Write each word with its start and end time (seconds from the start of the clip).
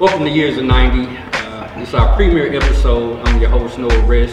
Welcome 0.00 0.24
to 0.24 0.30
Years 0.30 0.56
of 0.56 0.64
90. 0.64 1.16
Uh, 1.34 1.78
this 1.78 1.90
is 1.90 1.94
our 1.94 2.16
premiere 2.16 2.56
episode. 2.56 3.20
I'm 3.28 3.38
your 3.38 3.50
host, 3.50 3.78
Noah 3.78 3.90
Riss. 3.90 4.32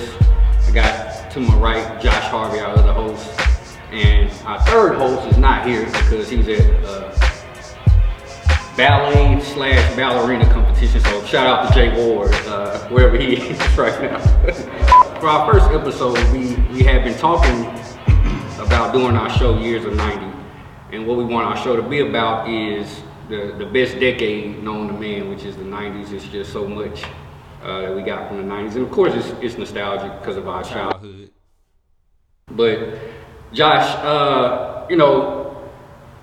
I 0.66 0.72
got 0.72 1.30
to 1.32 1.40
my 1.42 1.54
right 1.58 2.02
Josh 2.02 2.24
Harvey, 2.30 2.60
our 2.60 2.78
other 2.78 2.94
host. 2.94 3.38
And 3.92 4.32
our 4.48 4.62
third 4.62 4.96
host 4.96 5.28
is 5.30 5.38
not 5.38 5.68
here 5.68 5.86
because 5.86 6.30
he's 6.30 6.48
at 6.48 6.84
uh, 6.86 7.12
ballet 8.78 9.42
slash 9.42 9.96
ballerina 9.98 10.52
competition. 10.52 11.02
So 11.02 11.26
shout 11.26 11.46
out 11.46 11.68
to 11.68 11.74
Jay 11.74 11.94
Ward, 11.94 12.32
uh, 12.48 12.88
wherever 12.88 13.18
he 13.18 13.36
is 13.50 13.78
right 13.78 14.02
now. 14.02 14.20
For 15.20 15.28
our 15.28 15.52
first 15.52 15.70
episode, 15.72 16.18
we, 16.32 16.56
we 16.74 16.84
have 16.84 17.04
been 17.04 17.18
talking 17.18 17.66
about 18.66 18.94
doing 18.94 19.18
our 19.18 19.30
show 19.30 19.60
Years 19.60 19.84
of 19.84 19.94
90. 19.94 20.26
And 20.94 21.06
what 21.06 21.18
we 21.18 21.26
want 21.26 21.46
our 21.48 21.58
show 21.58 21.76
to 21.76 21.84
be 21.84 22.00
about 22.00 22.50
is 22.50 23.04
the, 23.30 23.56
the 23.58 23.66
best 23.66 24.00
decade 24.00 24.62
known 24.64 24.88
to 24.88 24.94
man, 24.94 25.30
which 25.30 25.44
is 25.44 25.56
the 25.56 25.64
90s. 25.64 26.12
It's 26.12 26.28
just 26.28 26.52
so 26.52 26.68
much 26.68 27.04
uh, 27.64 27.82
that 27.82 27.96
we 27.96 28.02
got 28.02 28.28
from 28.28 28.38
the 28.38 28.44
90s. 28.44 28.76
And 28.76 28.86
of 28.86 28.92
course, 28.92 29.14
it's, 29.14 29.28
it's 29.42 29.58
nostalgic 29.58 30.20
because 30.20 30.36
of 30.36 30.48
our 30.48 30.64
childhood. 30.64 31.32
But 32.52 32.98
Josh, 33.54 33.96
uh, 34.04 34.88
you 34.90 34.98
know, 34.98 35.40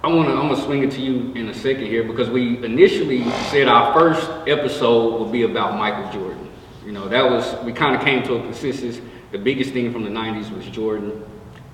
I 0.03 0.09
wanna 0.09 0.31
I'm 0.31 0.49
gonna 0.49 0.63
swing 0.63 0.85
it 0.85 0.93
to 0.93 1.01
you 1.01 1.33
in 1.33 1.49
a 1.49 1.55
second 1.55 1.87
here 1.87 2.05
because 2.05 2.31
we 2.31 2.63
initially 2.65 3.29
said 3.51 3.67
our 3.67 3.93
first 3.93 4.31
episode 4.47 5.21
would 5.21 5.33
be 5.33 5.43
about 5.43 5.77
Michael 5.77 6.13
Jordan. 6.13 6.49
You 6.85 6.93
know, 6.93 7.09
that 7.09 7.29
was 7.29 7.57
we 7.65 7.73
kind 7.73 7.97
of 7.97 8.03
came 8.03 8.23
to 8.25 8.35
a 8.35 8.41
consensus. 8.41 9.01
The 9.33 9.39
biggest 9.39 9.73
thing 9.73 9.93
from 9.93 10.05
the 10.05 10.11
'90s 10.11 10.55
was 10.55 10.65
Jordan, 10.67 11.25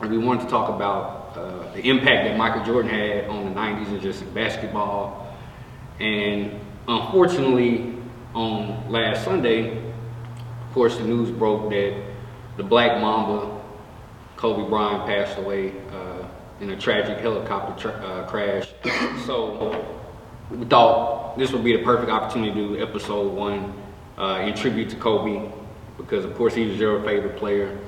and 0.01 0.11
we 0.11 0.17
wanted 0.17 0.45
to 0.45 0.49
talk 0.49 0.71
about 0.71 1.37
uh, 1.37 1.73
the 1.75 1.87
impact 1.87 2.27
that 2.27 2.39
Michael 2.39 2.65
Jordan 2.65 2.91
had 2.91 3.29
on 3.29 3.45
the 3.45 3.61
'90s 3.61 3.89
and 3.89 4.01
just 4.01 4.23
in 4.23 4.33
basketball. 4.33 5.22
And 6.03 6.59
unfortunately, 6.89 7.95
on 8.35 8.91
last 8.91 9.25
Sunday, 9.25 9.79
of 9.79 10.75
course, 10.75 10.97
the 10.97 11.05
news 11.05 11.31
broke 11.31 11.71
that 11.71 11.95
the 12.57 12.65
Black 12.65 13.01
Mamba, 13.01 13.61
Kobe 14.37 14.69
Bryant, 14.69 15.07
passed 15.07 15.39
away 15.39 15.73
uh, 15.93 16.27
in 16.61 16.71
a 16.71 16.77
tragic 16.77 17.19
helicopter 17.19 17.81
tra- 17.81 18.01
uh, 18.01 18.27
crash. 18.29 18.69
so 19.27 19.97
we 20.51 20.65
thought 20.67 21.39
this 21.39 21.53
would 21.53 21.63
be 21.63 21.77
the 21.77 21.85
perfect 21.85 22.11
opportunity 22.11 22.53
to 22.53 22.69
do 22.69 22.83
episode 22.83 23.33
one 23.33 23.73
uh, 24.19 24.43
in 24.45 24.55
tribute 24.57 24.91
to 24.91 24.97
Kobe, 24.97 25.53
because 25.99 26.25
of 26.25 26.35
course 26.35 26.53
he 26.53 26.67
was 26.67 26.79
your 26.79 27.01
favorite 27.05 27.37
player. 27.37 27.79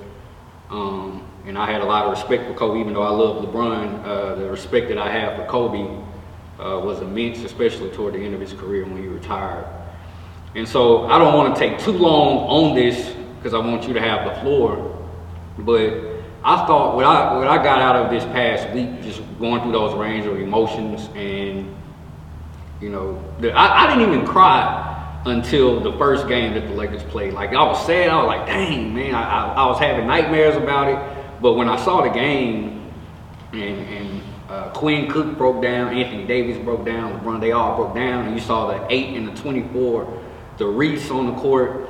Um, 0.70 1.26
and 1.46 1.58
I 1.58 1.68
had 1.68 1.80
a 1.80 1.84
lot 1.84 2.04
of 2.04 2.12
respect 2.12 2.46
for 2.46 2.54
Kobe, 2.54 2.78
even 2.78 2.94
though 2.94 3.02
I 3.02 3.10
love 3.10 3.44
LeBron. 3.44 4.04
Uh, 4.04 4.34
the 4.36 4.48
respect 4.48 4.86
that 4.88 4.98
I 4.98 5.10
have 5.10 5.36
for 5.36 5.46
Kobe 5.46 6.13
uh, 6.58 6.80
was 6.84 7.00
immense, 7.00 7.38
especially 7.44 7.90
toward 7.90 8.14
the 8.14 8.18
end 8.18 8.34
of 8.34 8.40
his 8.40 8.52
career 8.52 8.84
when 8.84 8.96
he 8.96 9.08
retired. 9.08 9.66
And 10.54 10.68
so 10.68 11.06
I 11.06 11.18
don't 11.18 11.34
want 11.34 11.54
to 11.54 11.60
take 11.60 11.78
too 11.80 11.92
long 11.92 12.46
on 12.48 12.74
this 12.76 13.14
because 13.36 13.54
I 13.54 13.58
want 13.58 13.88
you 13.88 13.94
to 13.94 14.00
have 14.00 14.24
the 14.32 14.40
floor. 14.40 14.90
But 15.58 16.14
I 16.44 16.66
thought 16.66 16.94
what 16.94 17.04
I 17.04 17.36
what 17.36 17.48
I 17.48 17.62
got 17.62 17.80
out 17.80 17.96
of 17.96 18.10
this 18.10 18.24
past 18.24 18.72
week, 18.74 19.02
just 19.02 19.20
going 19.38 19.62
through 19.62 19.72
those 19.72 19.94
range 19.94 20.26
of 20.26 20.38
emotions, 20.38 21.08
and 21.14 21.74
you 22.80 22.90
know, 22.90 23.22
the, 23.40 23.52
I, 23.52 23.84
I 23.84 23.86
didn't 23.88 24.12
even 24.12 24.26
cry 24.26 25.22
until 25.26 25.80
the 25.80 25.92
first 25.96 26.28
game 26.28 26.54
that 26.54 26.68
the 26.68 26.74
Lakers 26.74 27.02
played. 27.04 27.32
Like 27.32 27.50
I 27.50 27.64
was 27.64 27.84
sad, 27.86 28.10
I 28.10 28.16
was 28.16 28.26
like, 28.26 28.46
dang 28.46 28.94
man, 28.94 29.14
I, 29.14 29.22
I, 29.22 29.54
I 29.54 29.66
was 29.66 29.78
having 29.78 30.06
nightmares 30.06 30.56
about 30.56 30.88
it. 30.88 31.40
But 31.40 31.54
when 31.54 31.68
I 31.68 31.76
saw 31.82 32.02
the 32.02 32.10
game, 32.10 32.92
and, 33.52 33.62
and 33.62 34.22
uh, 34.54 34.70
Quinn 34.70 35.10
Cook 35.10 35.36
broke 35.36 35.60
down, 35.62 35.94
Anthony 35.94 36.24
Davis 36.24 36.62
broke 36.62 36.84
down, 36.84 37.18
LeBron, 37.18 37.40
they 37.40 37.52
all 37.52 37.76
broke 37.76 37.94
down, 37.94 38.26
and 38.26 38.34
you 38.36 38.40
saw 38.40 38.68
the 38.68 38.86
eight 38.92 39.16
and 39.16 39.26
the 39.26 39.34
24, 39.40 40.22
the 40.58 40.66
Reese 40.66 41.10
on 41.10 41.26
the 41.26 41.34
court. 41.34 41.88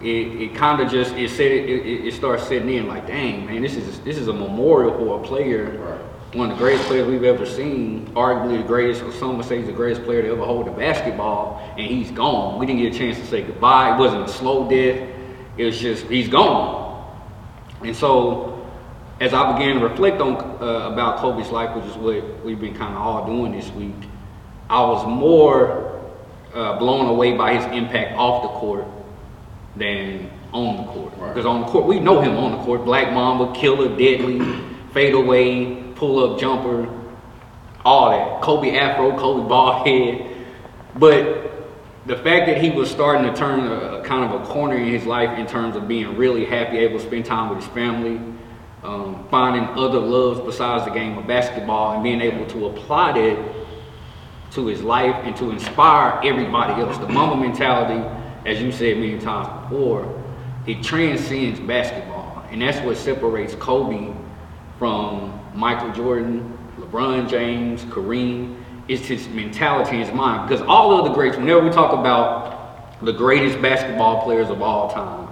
It, 0.00 0.06
it 0.40 0.54
kind 0.54 0.80
of 0.80 0.90
just 0.90 1.12
it 1.14 1.28
said 1.28 1.52
it, 1.52 1.68
it, 1.68 2.06
it 2.06 2.14
starts 2.14 2.44
setting 2.44 2.70
in 2.70 2.86
like, 2.86 3.06
dang 3.06 3.44
man, 3.44 3.60
this 3.60 3.76
is 3.76 4.00
this 4.00 4.16
is 4.16 4.28
a 4.28 4.32
memorial 4.32 4.96
for 4.96 5.22
a 5.22 5.22
player, 5.22 5.76
Right. 5.76 6.34
one 6.36 6.50
of 6.50 6.56
the 6.56 6.64
greatest 6.64 6.86
players 6.86 7.06
we've 7.06 7.22
ever 7.24 7.44
seen, 7.44 8.06
arguably 8.14 8.62
the 8.62 8.66
greatest, 8.66 9.02
or 9.02 9.12
some 9.12 9.36
would 9.36 9.44
say 9.44 9.58
he's 9.58 9.66
the 9.66 9.74
greatest 9.74 10.02
player 10.04 10.22
to 10.22 10.28
ever 10.30 10.42
hold 10.46 10.68
a 10.68 10.70
basketball, 10.70 11.60
and 11.76 11.86
he's 11.86 12.10
gone. 12.10 12.58
We 12.58 12.64
didn't 12.64 12.80
get 12.80 12.94
a 12.94 12.98
chance 12.98 13.18
to 13.18 13.26
say 13.26 13.42
goodbye. 13.42 13.94
It 13.94 13.98
wasn't 13.98 14.24
a 14.24 14.28
slow 14.32 14.70
death. 14.70 15.06
It 15.58 15.64
was 15.66 15.78
just 15.78 16.06
he's 16.06 16.28
gone. 16.30 17.04
And 17.84 17.94
so 17.94 18.59
as 19.20 19.34
I 19.34 19.52
began 19.52 19.78
to 19.78 19.86
reflect 19.86 20.20
on 20.20 20.36
uh, 20.36 20.90
about 20.90 21.18
Kobe's 21.18 21.50
life, 21.50 21.76
which 21.76 21.84
is 21.84 21.96
what 21.96 22.44
we've 22.44 22.58
been 22.58 22.74
kind 22.74 22.94
of 22.94 23.02
all 23.02 23.26
doing 23.26 23.52
this 23.52 23.70
week, 23.72 23.94
I 24.70 24.82
was 24.82 25.06
more 25.06 26.00
uh, 26.54 26.78
blown 26.78 27.06
away 27.06 27.36
by 27.36 27.54
his 27.54 27.64
impact 27.76 28.16
off 28.16 28.42
the 28.42 28.48
court 28.48 28.86
than 29.76 30.30
on 30.52 30.78
the 30.78 30.84
court. 30.84 31.12
Right. 31.18 31.28
Because 31.28 31.44
on 31.44 31.60
the 31.60 31.66
court, 31.66 31.86
we 31.86 32.00
know 32.00 32.22
him 32.22 32.36
on 32.38 32.52
the 32.52 32.64
court: 32.64 32.84
Black 32.86 33.12
Mamba, 33.12 33.52
killer, 33.54 33.88
deadly, 33.88 34.40
fadeaway, 34.94 35.92
pull-up 35.96 36.40
jumper, 36.40 36.88
all 37.84 38.10
that. 38.10 38.42
Kobe 38.42 38.74
Afro, 38.74 39.16
Kobe 39.18 39.46
bald 39.46 39.86
head. 39.86 40.26
But 40.96 41.52
the 42.06 42.16
fact 42.16 42.46
that 42.46 42.56
he 42.56 42.70
was 42.70 42.90
starting 42.90 43.30
to 43.30 43.38
turn 43.38 43.70
a 43.70 44.02
kind 44.02 44.32
of 44.32 44.40
a 44.40 44.46
corner 44.46 44.76
in 44.76 44.88
his 44.88 45.04
life 45.04 45.38
in 45.38 45.46
terms 45.46 45.76
of 45.76 45.86
being 45.86 46.16
really 46.16 46.46
happy, 46.46 46.78
able 46.78 46.98
to 46.98 47.04
spend 47.04 47.26
time 47.26 47.50
with 47.50 47.58
his 47.58 47.68
family, 47.74 48.18
um, 48.82 49.26
finding 49.30 49.64
other 49.78 49.98
loves 49.98 50.40
besides 50.40 50.84
the 50.84 50.90
game 50.90 51.18
of 51.18 51.26
basketball, 51.26 51.94
and 51.94 52.02
being 52.02 52.20
able 52.20 52.46
to 52.46 52.66
apply 52.66 53.12
that 53.12 53.54
to 54.52 54.66
his 54.66 54.82
life 54.82 55.14
and 55.24 55.36
to 55.36 55.50
inspire 55.50 56.20
everybody 56.24 56.80
else. 56.80 56.98
The 56.98 57.08
Mamba 57.08 57.36
mentality, 57.36 58.04
as 58.46 58.60
you 58.60 58.72
said 58.72 58.98
many 58.98 59.18
times 59.18 59.48
before, 59.68 60.22
it 60.66 60.82
transcends 60.82 61.60
basketball, 61.60 62.44
and 62.50 62.62
that's 62.62 62.78
what 62.84 62.96
separates 62.96 63.54
Kobe 63.54 64.12
from 64.78 65.38
Michael 65.54 65.92
Jordan, 65.92 66.58
LeBron 66.78 67.28
James, 67.28 67.82
Kareem. 67.84 68.56
It's 68.88 69.06
his 69.06 69.28
mentality, 69.28 69.98
his 69.98 70.12
mind. 70.12 70.48
Because 70.48 70.64
all 70.66 70.98
of 70.98 71.04
the 71.04 71.12
greats, 71.12 71.36
whenever 71.36 71.60
we 71.60 71.70
talk 71.70 71.92
about 71.92 73.00
the 73.04 73.12
greatest 73.12 73.62
basketball 73.62 74.22
players 74.24 74.50
of 74.50 74.62
all 74.62 74.90
time, 74.90 75.28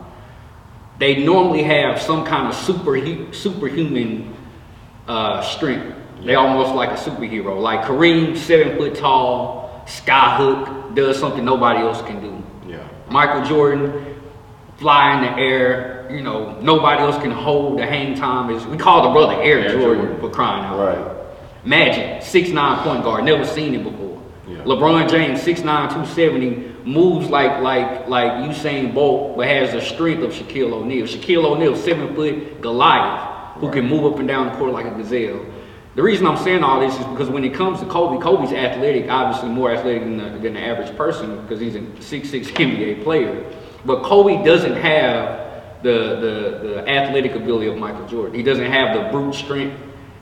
they 0.98 1.24
normally 1.24 1.62
have 1.62 2.00
some 2.00 2.24
kind 2.24 2.48
of 2.48 2.54
super 2.54 3.32
superhuman 3.32 4.34
uh, 5.06 5.42
strength. 5.42 5.96
They 6.24 6.34
almost 6.34 6.74
like 6.74 6.90
a 6.90 6.94
superhero. 7.00 7.60
Like 7.60 7.82
Kareem, 7.82 8.36
seven 8.36 8.76
foot 8.76 8.96
tall, 8.96 9.84
sky 9.86 10.36
hook, 10.36 10.94
does 10.94 11.18
something 11.18 11.44
nobody 11.44 11.80
else 11.80 12.02
can 12.02 12.20
do. 12.20 12.42
Yeah. 12.68 12.86
Michael 13.08 13.44
Jordan, 13.44 14.20
fly 14.78 15.16
in 15.16 15.22
the 15.22 15.40
air. 15.40 16.08
You 16.10 16.22
know, 16.22 16.58
nobody 16.60 17.02
else 17.02 17.16
can 17.22 17.30
hold 17.30 17.78
the 17.78 17.86
hang 17.86 18.16
time. 18.16 18.50
Is 18.50 18.66
we 18.66 18.76
call 18.76 19.02
the 19.04 19.10
brother 19.10 19.40
Air, 19.42 19.60
Air 19.60 19.68
Jordan, 19.78 20.06
Jordan. 20.06 20.20
for 20.20 20.30
crying 20.30 20.64
out. 20.64 20.78
Right. 20.78 21.14
Magic, 21.64 22.22
six 22.22 22.48
nine 22.48 22.82
point 22.82 23.04
guard, 23.04 23.24
never 23.24 23.44
seen 23.44 23.74
it 23.74 23.84
before. 23.84 24.08
Yeah. 24.48 24.62
LeBron 24.64 25.10
James, 25.10 25.40
6'9", 25.40 25.62
270, 25.62 26.67
moves 26.84 27.28
like 27.28 27.60
like 27.62 28.08
like 28.08 28.32
Usain 28.48 28.94
Bolt, 28.94 29.36
but 29.36 29.46
has 29.46 29.72
the 29.72 29.80
strength 29.80 30.22
of 30.22 30.32
Shaquille 30.32 30.72
O'Neal. 30.72 31.06
Shaquille 31.06 31.44
O'Neal, 31.44 31.76
seven 31.76 32.14
foot 32.14 32.60
Goliath, 32.60 33.56
who 33.56 33.70
can 33.70 33.86
move 33.88 34.12
up 34.12 34.18
and 34.18 34.28
down 34.28 34.46
the 34.46 34.58
court 34.58 34.72
like 34.72 34.86
a 34.86 34.90
gazelle. 34.90 35.44
The 35.94 36.02
reason 36.04 36.26
I'm 36.26 36.36
saying 36.36 36.62
all 36.62 36.78
this 36.80 36.96
is 36.96 37.04
because 37.06 37.28
when 37.28 37.42
it 37.42 37.54
comes 37.54 37.80
to 37.80 37.86
Kobe, 37.86 38.22
Kobe's 38.22 38.52
athletic, 38.52 39.10
obviously 39.10 39.48
more 39.48 39.72
athletic 39.72 40.04
than 40.04 40.16
the, 40.16 40.38
than 40.38 40.54
the 40.54 40.60
average 40.60 40.96
person 40.96 41.42
because 41.42 41.58
he's 41.58 41.74
a 41.74 41.80
6'6 41.80 42.52
NBA 42.52 43.02
player. 43.02 43.44
But 43.84 44.04
Kobe 44.04 44.44
doesn't 44.44 44.76
have 44.76 45.82
the, 45.82 45.90
the, 46.20 46.68
the 46.68 46.88
athletic 46.88 47.34
ability 47.34 47.66
of 47.66 47.78
Michael 47.78 48.06
Jordan. 48.06 48.34
He 48.34 48.44
doesn't 48.44 48.70
have 48.70 48.96
the 48.96 49.10
brute 49.10 49.34
strength 49.34 49.76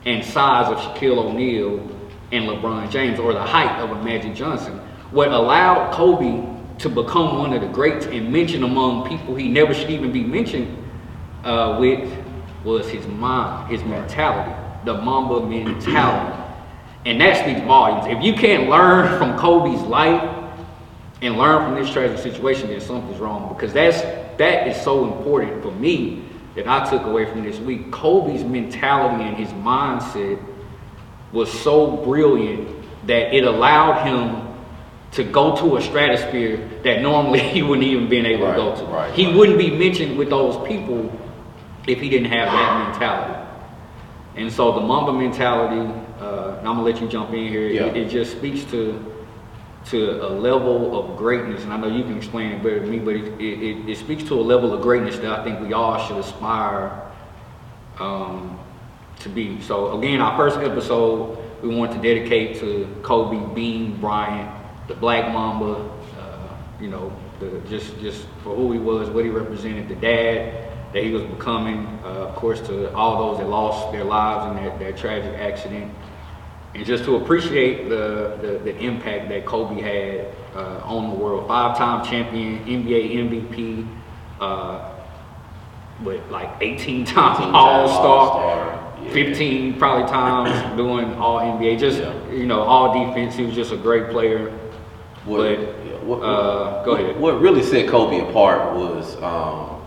and 0.05 0.25
size 0.25 0.71
of 0.71 0.77
Shaquille 0.79 1.17
O'Neal 1.17 1.79
and 2.31 2.45
LeBron 2.45 2.89
James 2.89 3.19
or 3.19 3.33
the 3.33 3.43
height 3.43 3.79
of 3.79 3.91
a 3.91 4.03
Magic 4.03 4.33
Johnson. 4.33 4.79
What 5.11 5.31
allowed 5.31 5.93
Kobe 5.93 6.56
to 6.79 6.89
become 6.89 7.39
one 7.39 7.53
of 7.53 7.61
the 7.61 7.67
greats 7.67 8.05
and 8.05 8.31
mentioned 8.31 8.63
among 8.63 9.07
people 9.07 9.35
he 9.35 9.47
never 9.47 9.73
should 9.73 9.89
even 9.89 10.11
be 10.11 10.23
mentioned 10.23 10.77
uh, 11.43 11.77
with 11.79 12.11
was 12.63 12.89
his 12.89 13.05
mind, 13.07 13.71
his 13.71 13.83
mentality, 13.83 14.53
the 14.83 14.93
Mamba 14.93 15.45
mentality. 15.47 16.43
And 17.05 17.21
that 17.21 17.37
speaks 17.37 17.61
volumes. 17.61 18.05
If 18.07 18.21
you 18.21 18.33
can't 18.33 18.69
learn 18.69 19.17
from 19.17 19.37
Kobe's 19.37 19.81
life 19.83 20.51
and 21.21 21.37
learn 21.37 21.63
from 21.63 21.81
this 21.81 21.91
tragic 21.91 22.17
situation, 22.17 22.69
then 22.69 22.81
something's 22.81 23.19
wrong. 23.19 23.53
Because 23.53 23.71
that's 23.71 24.01
that 24.37 24.67
is 24.67 24.79
so 24.81 25.05
important 25.05 25.63
for 25.63 25.71
me 25.71 26.23
that 26.55 26.67
I 26.67 26.87
took 26.89 27.03
away 27.03 27.25
from 27.25 27.43
this 27.43 27.59
week. 27.59 27.91
Kobe's 27.91 28.43
mentality 28.43 29.23
and 29.23 29.37
his 29.37 29.49
mindset 29.49 30.43
was 31.31 31.51
so 31.51 31.97
brilliant 31.97 32.67
that 33.07 33.33
it 33.33 33.45
allowed 33.45 34.05
him 34.05 34.46
to 35.11 35.23
go 35.23 35.55
to 35.55 35.77
a 35.77 35.81
stratosphere 35.81 36.57
that 36.83 37.01
normally 37.01 37.39
he 37.55 37.61
wouldn't 37.63 37.87
even 37.87 38.09
been 38.09 38.25
able 38.25 38.45
Right, 38.47 38.55
to 38.55 38.61
go 38.61 38.75
to. 38.75 38.83
right, 38.85 39.13
he 39.13 39.25
right. 39.27 39.35
wouldn't 39.35 39.57
be 39.57 39.71
mentioned 39.71 40.17
with 40.17 40.29
those 40.29 40.55
people 40.67 41.11
if 41.87 41.99
he 42.01 42.09
didn't 42.09 42.29
have 42.31 42.51
that 42.51 42.89
mentality. 42.89 43.43
And 44.35 44.51
so 44.51 44.73
the 44.73 44.81
Mamba 44.81 45.13
mentality, 45.13 45.79
uh, 46.19 46.57
and 46.59 46.67
I'm 46.67 46.75
gonna 46.75 46.83
let 46.83 47.01
you 47.01 47.07
jump 47.07 47.29
in 47.33 47.47
here. 47.47 47.67
Yeah. 47.67 47.85
It, 47.85 47.97
it 47.97 48.09
just 48.09 48.31
speaks 48.33 48.63
to 48.71 49.03
to 49.85 50.21
a 50.27 50.27
level 50.27 50.99
of 50.99 51.15
greatness, 51.17 51.63
and 51.63 51.71
I 51.71 51.77
know 51.77 51.87
you 51.87 52.03
can 52.03 52.17
explain 52.17 52.51
it 52.51 52.61
better 52.61 52.81
than 52.81 52.89
me, 52.91 52.99
but 52.99 53.15
it, 53.15 53.39
it, 53.39 53.89
it 53.89 53.97
speaks 53.97 54.21
to 54.25 54.33
a 54.33 54.41
level 54.43 54.73
of 54.73 54.81
greatness 54.81 55.17
that 55.19 55.31
I 55.39 55.43
think 55.45 55.61
we 55.61 55.71
all 55.71 55.97
should 56.05 56.17
aspire 56.17 56.91
um, 57.97 58.59
to 59.21 59.29
be. 59.29 59.61
So 59.61 59.97
again, 59.97 60.19
our 60.19 60.35
first 60.37 60.57
episode 60.57 61.37
we 61.63 61.73
want 61.73 61.93
to 61.93 61.97
dedicate 62.01 62.59
to 62.59 62.85
Kobe 63.01 63.55
Bean 63.55 63.95
Bryant, 64.01 64.56
the 64.87 64.95
Black 64.95 65.31
Mamba. 65.31 65.89
Uh, 66.19 66.55
you 66.79 66.89
know, 66.89 67.11
the, 67.39 67.61
just 67.69 67.99
just 67.99 68.27
for 68.43 68.55
who 68.55 68.71
he 68.71 68.79
was, 68.79 69.09
what 69.09 69.25
he 69.25 69.31
represented, 69.31 69.87
the 69.87 69.95
dad 69.95 70.67
that 70.93 71.03
he 71.03 71.11
was 71.11 71.23
becoming. 71.23 71.85
Uh, 72.03 72.27
of 72.27 72.35
course, 72.35 72.61
to 72.61 72.93
all 72.93 73.17
those 73.17 73.39
that 73.39 73.47
lost 73.47 73.91
their 73.91 74.03
lives 74.03 74.57
in 74.57 74.63
that, 74.63 74.79
that 74.79 74.97
tragic 74.97 75.33
accident, 75.39 75.93
and 76.73 76.85
just 76.85 77.03
to 77.05 77.15
appreciate 77.15 77.89
the 77.89 78.37
the, 78.41 78.59
the 78.63 78.77
impact 78.77 79.29
that 79.29 79.45
Kobe 79.45 79.81
had 79.81 80.33
uh, 80.55 80.81
on 80.83 81.09
the 81.09 81.15
world. 81.15 81.47
Five-time 81.47 82.05
champion, 82.05 82.65
NBA 82.65 83.15
MVP. 83.15 83.87
Uh, 84.39 84.93
but 86.03 86.29
like 86.31 86.49
18 86.61 87.05
times 87.05 87.39
All 87.53 87.87
Star, 87.87 88.95
15 89.11 89.79
probably 89.79 90.07
times 90.07 90.77
doing 90.77 91.13
All 91.15 91.39
NBA. 91.39 91.79
Just 91.79 91.99
yeah. 91.99 92.31
you 92.31 92.45
know, 92.45 92.61
all 92.61 93.05
defense. 93.05 93.35
He 93.35 93.43
was 93.43 93.55
just 93.55 93.71
a 93.71 93.77
great 93.77 94.09
player. 94.09 94.51
What, 95.27 95.57
but 95.57 96.03
what, 96.03 96.17
uh, 96.21 96.83
go 96.83 96.95
ahead. 96.95 97.19
What 97.19 97.41
really 97.41 97.61
set 97.63 97.89
Kobe 97.89 98.29
apart 98.29 98.75
was 98.75 99.21
um, 99.21 99.81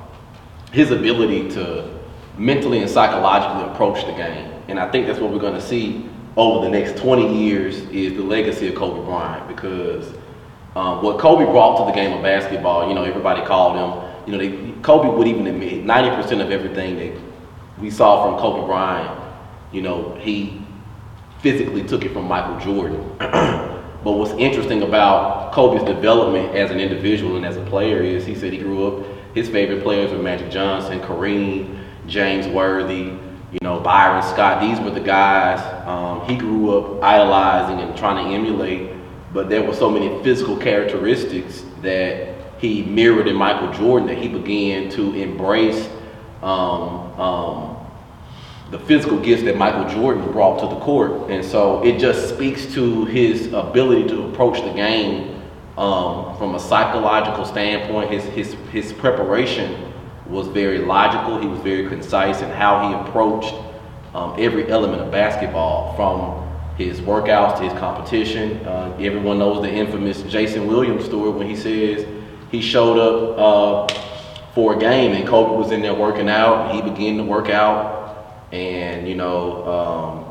his 0.72 0.90
ability 0.90 1.48
to 1.50 1.98
mentally 2.36 2.78
and 2.80 2.90
psychologically 2.90 3.72
approach 3.72 4.04
the 4.06 4.12
game, 4.12 4.52
and 4.68 4.78
I 4.78 4.90
think 4.90 5.06
that's 5.06 5.18
what 5.18 5.32
we're 5.32 5.38
going 5.38 5.54
to 5.54 5.62
see 5.62 6.08
over 6.36 6.64
the 6.64 6.70
next 6.70 7.00
20 7.00 7.36
years 7.36 7.78
is 7.90 8.14
the 8.14 8.22
legacy 8.22 8.68
of 8.68 8.74
Kobe 8.76 9.04
Bryant 9.04 9.48
because 9.48 10.06
um, 10.76 11.02
what 11.02 11.18
Kobe 11.18 11.44
brought 11.44 11.78
to 11.78 11.84
the 11.86 11.92
game 11.92 12.16
of 12.16 12.22
basketball. 12.22 12.88
You 12.88 12.94
know, 12.94 13.02
everybody 13.02 13.44
called 13.44 13.76
him 13.76 14.10
you 14.26 14.32
know, 14.32 14.38
they, 14.38 14.80
Kobe 14.82 15.08
would 15.08 15.26
even 15.26 15.46
admit 15.46 15.84
90% 15.84 16.40
of 16.40 16.50
everything 16.50 16.96
that 16.98 17.20
we 17.80 17.90
saw 17.90 18.24
from 18.24 18.40
Kobe 18.40 18.66
Bryant, 18.66 19.20
you 19.72 19.82
know, 19.82 20.14
he 20.20 20.60
physically 21.40 21.82
took 21.82 22.04
it 22.04 22.12
from 22.12 22.26
Michael 22.26 22.58
Jordan. 22.60 23.16
but 24.02 24.12
what's 24.12 24.32
interesting 24.32 24.82
about 24.82 25.52
Kobe's 25.52 25.84
development 25.84 26.54
as 26.54 26.70
an 26.70 26.80
individual 26.80 27.36
and 27.36 27.44
as 27.44 27.56
a 27.56 27.64
player 27.64 28.00
is 28.02 28.24
he 28.24 28.34
said 28.34 28.52
he 28.52 28.58
grew 28.58 28.86
up, 28.86 29.06
his 29.34 29.48
favorite 29.48 29.82
players 29.82 30.10
were 30.10 30.18
Magic 30.18 30.50
Johnson, 30.50 31.00
Kareem, 31.00 31.78
James 32.06 32.46
Worthy, 32.48 33.12
you 33.52 33.58
know, 33.62 33.80
Byron 33.80 34.22
Scott. 34.22 34.60
These 34.60 34.80
were 34.80 34.90
the 34.90 35.00
guys 35.00 35.60
um, 35.86 36.26
he 36.28 36.36
grew 36.36 36.78
up 36.78 37.02
idolizing 37.02 37.80
and 37.80 37.96
trying 37.96 38.24
to 38.24 38.34
emulate. 38.34 38.90
But 39.32 39.48
there 39.48 39.62
were 39.62 39.74
so 39.74 39.90
many 39.90 40.22
physical 40.24 40.56
characteristics 40.56 41.64
that 41.82 42.34
he 42.58 42.82
mirrored 42.82 43.28
in 43.28 43.36
Michael 43.36 43.72
Jordan 43.72 44.08
that 44.08 44.18
he 44.18 44.28
began 44.28 44.90
to 44.90 45.14
embrace 45.14 45.88
um, 46.42 47.20
um, 47.20 47.79
the 48.70 48.78
physical 48.78 49.18
gifts 49.18 49.42
that 49.42 49.56
Michael 49.56 49.88
Jordan 49.88 50.30
brought 50.30 50.60
to 50.60 50.72
the 50.72 50.80
court. 50.80 51.30
And 51.30 51.44
so 51.44 51.82
it 51.84 51.98
just 51.98 52.32
speaks 52.34 52.72
to 52.74 53.04
his 53.06 53.52
ability 53.52 54.08
to 54.08 54.28
approach 54.28 54.62
the 54.62 54.72
game 54.72 55.42
um, 55.76 56.36
from 56.38 56.54
a 56.54 56.60
psychological 56.60 57.44
standpoint. 57.44 58.10
His, 58.10 58.24
his, 58.26 58.52
his 58.70 58.92
preparation 58.92 59.92
was 60.26 60.46
very 60.46 60.78
logical, 60.78 61.40
he 61.40 61.48
was 61.48 61.60
very 61.60 61.88
concise 61.88 62.40
in 62.40 62.50
how 62.50 62.88
he 62.88 63.08
approached 63.08 63.52
um, 64.14 64.34
every 64.38 64.70
element 64.70 65.02
of 65.02 65.10
basketball 65.10 65.96
from 65.96 66.46
his 66.76 67.00
workouts 67.00 67.58
to 67.58 67.64
his 67.64 67.72
competition. 67.80 68.64
Uh, 68.64 68.96
everyone 69.00 69.40
knows 69.40 69.60
the 69.60 69.70
infamous 69.70 70.22
Jason 70.22 70.68
Williams 70.68 71.04
story 71.04 71.30
when 71.30 71.48
he 71.48 71.56
says, 71.56 72.06
he 72.52 72.62
showed 72.62 72.98
up 72.98 73.88
uh, 73.90 73.94
for 74.54 74.76
a 74.76 74.78
game 74.78 75.12
and 75.12 75.26
Kobe 75.28 75.56
was 75.56 75.72
in 75.72 75.82
there 75.82 75.94
working 75.94 76.28
out. 76.28 76.72
He 76.72 76.80
began 76.80 77.16
to 77.16 77.24
work 77.24 77.48
out 77.48 77.99
and, 78.52 79.08
you 79.08 79.14
know, 79.14 79.66
um, 79.68 80.30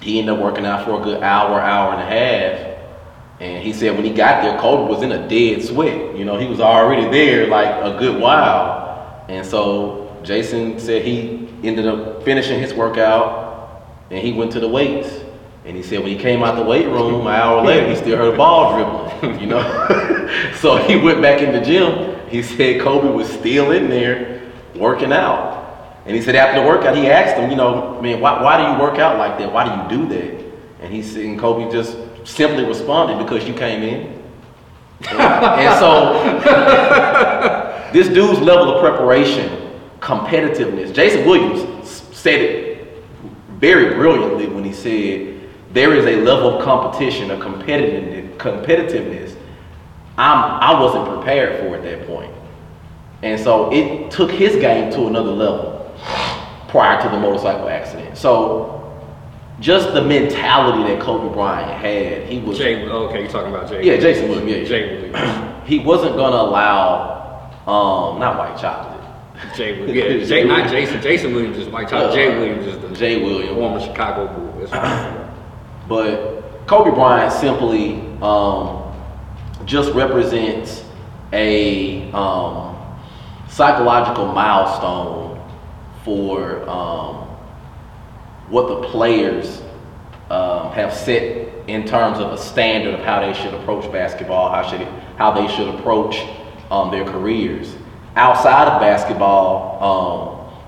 he 0.00 0.18
ended 0.18 0.36
up 0.36 0.40
working 0.40 0.64
out 0.64 0.84
for 0.84 1.00
a 1.00 1.04
good 1.04 1.22
hour, 1.22 1.60
hour 1.60 1.92
and 1.92 2.02
a 2.02 2.06
half. 2.06 2.76
And 3.40 3.62
he 3.62 3.72
said 3.72 3.94
when 3.94 4.04
he 4.04 4.12
got 4.12 4.42
there, 4.42 4.58
Kobe 4.58 4.90
was 4.90 5.02
in 5.02 5.12
a 5.12 5.28
dead 5.28 5.62
sweat. 5.62 6.16
You 6.16 6.24
know, 6.24 6.38
he 6.38 6.46
was 6.46 6.60
already 6.60 7.08
there 7.10 7.46
like 7.46 7.68
a 7.68 7.98
good 7.98 8.20
while. 8.20 9.24
And 9.28 9.44
so 9.44 10.16
Jason 10.22 10.78
said 10.78 11.04
he 11.04 11.48
ended 11.62 11.86
up 11.86 12.22
finishing 12.24 12.58
his 12.58 12.72
workout 12.72 13.82
and 14.10 14.24
he 14.24 14.32
went 14.32 14.52
to 14.52 14.60
the 14.60 14.68
weights. 14.68 15.08
And 15.64 15.76
he 15.76 15.82
said 15.82 15.98
when 15.98 16.08
he 16.08 16.16
came 16.16 16.44
out 16.44 16.54
the 16.54 16.62
weight 16.62 16.86
room 16.86 17.26
an 17.26 17.34
hour 17.34 17.64
later, 17.64 17.88
he 17.88 17.96
still 17.96 18.16
heard 18.16 18.32
the 18.32 18.36
ball 18.36 19.10
dribbling, 19.20 19.40
you 19.40 19.46
know? 19.46 20.52
so 20.56 20.76
he 20.76 20.96
went 20.96 21.20
back 21.20 21.42
in 21.42 21.52
the 21.52 21.60
gym. 21.60 22.16
He 22.28 22.42
said 22.42 22.80
Kobe 22.80 23.08
was 23.08 23.28
still 23.28 23.72
in 23.72 23.90
there 23.90 24.52
working 24.76 25.12
out. 25.12 25.55
And 26.06 26.14
he 26.14 26.22
said 26.22 26.36
after 26.36 26.60
the 26.60 26.66
workout, 26.66 26.96
he 26.96 27.08
asked 27.08 27.36
him, 27.36 27.50
you 27.50 27.56
know, 27.56 28.00
man, 28.00 28.20
why, 28.20 28.40
why 28.40 28.56
do 28.56 28.72
you 28.72 28.80
work 28.80 29.00
out 29.00 29.18
like 29.18 29.38
that? 29.38 29.52
Why 29.52 29.64
do 29.64 29.96
you 29.96 30.06
do 30.06 30.14
that? 30.14 30.44
And 30.80 30.94
he 30.94 31.02
said, 31.02 31.24
and 31.24 31.38
Kobe 31.38 31.70
just 31.70 31.96
simply 32.24 32.64
responded, 32.64 33.18
because 33.18 33.46
you 33.46 33.54
came 33.54 33.82
in. 33.82 34.22
And, 35.10 35.20
and 35.20 35.78
so 35.80 36.22
this 37.92 38.08
dude's 38.08 38.38
level 38.38 38.74
of 38.74 38.80
preparation, 38.80 39.72
competitiveness, 39.98 40.94
Jason 40.94 41.26
Williams 41.26 41.90
said 42.16 42.40
it 42.40 43.04
very 43.58 43.94
brilliantly 43.94 44.46
when 44.46 44.62
he 44.62 44.72
said, 44.72 45.40
there 45.72 45.92
is 45.92 46.06
a 46.06 46.22
level 46.22 46.56
of 46.56 46.64
competition, 46.64 47.32
a 47.32 47.40
competitive 47.40 48.38
competitiveness. 48.38 49.36
I'm 50.16 50.38
I 50.38 50.80
wasn't 50.80 51.08
prepared 51.08 51.60
for 51.60 51.76
at 51.76 51.82
that 51.82 52.06
point. 52.06 52.32
And 53.22 53.40
so 53.40 53.72
it 53.72 54.10
took 54.10 54.30
his 54.30 54.54
game 54.56 54.92
to 54.92 55.08
another 55.08 55.32
level 55.32 55.75
prior 56.68 57.00
to 57.02 57.08
the 57.08 57.18
motorcycle 57.18 57.68
accident. 57.68 58.16
So 58.16 58.76
just 59.60 59.94
the 59.94 60.02
mentality 60.02 60.92
that 60.92 61.00
Kobe 61.02 61.32
Bryant 61.32 61.70
had, 61.72 62.28
he 62.28 62.40
was 62.40 62.58
Jay. 62.58 62.84
Okay, 62.84 63.22
you're 63.22 63.30
talking 63.30 63.54
about 63.54 63.68
Jay. 63.68 63.82
Yeah, 63.84 63.96
Jason 63.98 64.28
Williams. 64.28 64.50
Yeah, 64.50 64.64
Jay 64.64 65.10
Williams. 65.10 65.64
he 65.68 65.78
wasn't 65.78 66.16
gonna 66.16 66.36
allow, 66.36 67.50
um, 67.66 68.20
not 68.20 68.38
white 68.38 68.58
chocolate. 68.60 68.96
Jay 69.56 69.80
Williams. 69.80 70.28
Yeah, 70.28 70.36
Jay, 70.42 70.44
not 70.44 70.70
Jason. 70.70 71.00
Jason 71.00 71.34
Williams 71.34 71.58
is 71.58 71.68
white 71.68 71.88
chocolate. 71.88 72.10
Uh, 72.10 72.14
Jay 72.14 72.38
Williams 72.38 72.66
is 72.66 72.78
the 72.80 72.94
Jay 72.94 73.22
Williams, 73.22 73.54
former 73.54 73.80
Chicago 73.80 74.26
Bull. 74.28 75.22
But 75.88 76.66
Kobe 76.66 76.90
Bryant 76.90 77.32
simply 77.32 78.00
um, 78.20 78.92
just 79.64 79.92
represents 79.92 80.84
a 81.32 82.10
um, 82.10 82.76
psychological 83.48 84.26
milestone 84.32 85.25
for 86.06 86.66
um, 86.70 87.16
what 88.48 88.68
the 88.68 88.88
players 88.88 89.60
um, 90.30 90.70
have 90.70 90.94
set 90.94 91.68
in 91.68 91.84
terms 91.84 92.18
of 92.18 92.32
a 92.32 92.38
standard 92.38 92.94
of 92.94 93.00
how 93.00 93.20
they 93.20 93.34
should 93.34 93.52
approach 93.52 93.90
basketball, 93.92 94.50
how 94.50 94.62
should 94.70 94.86
how 95.16 95.32
they 95.32 95.48
should 95.54 95.74
approach 95.74 96.16
um, 96.70 96.90
their 96.90 97.04
careers. 97.04 97.74
Outside 98.14 98.68
of 98.68 98.80
basketball, 98.80 99.82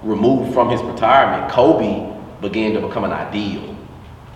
um, 0.03 0.09
removed 0.11 0.53
from 0.53 0.71
his 0.71 0.83
retirement, 0.83 1.51
Kobe 1.53 2.15
began 2.41 2.75
to 2.75 2.81
become 2.81 3.05
an 3.05 3.13
ideal 3.13 3.77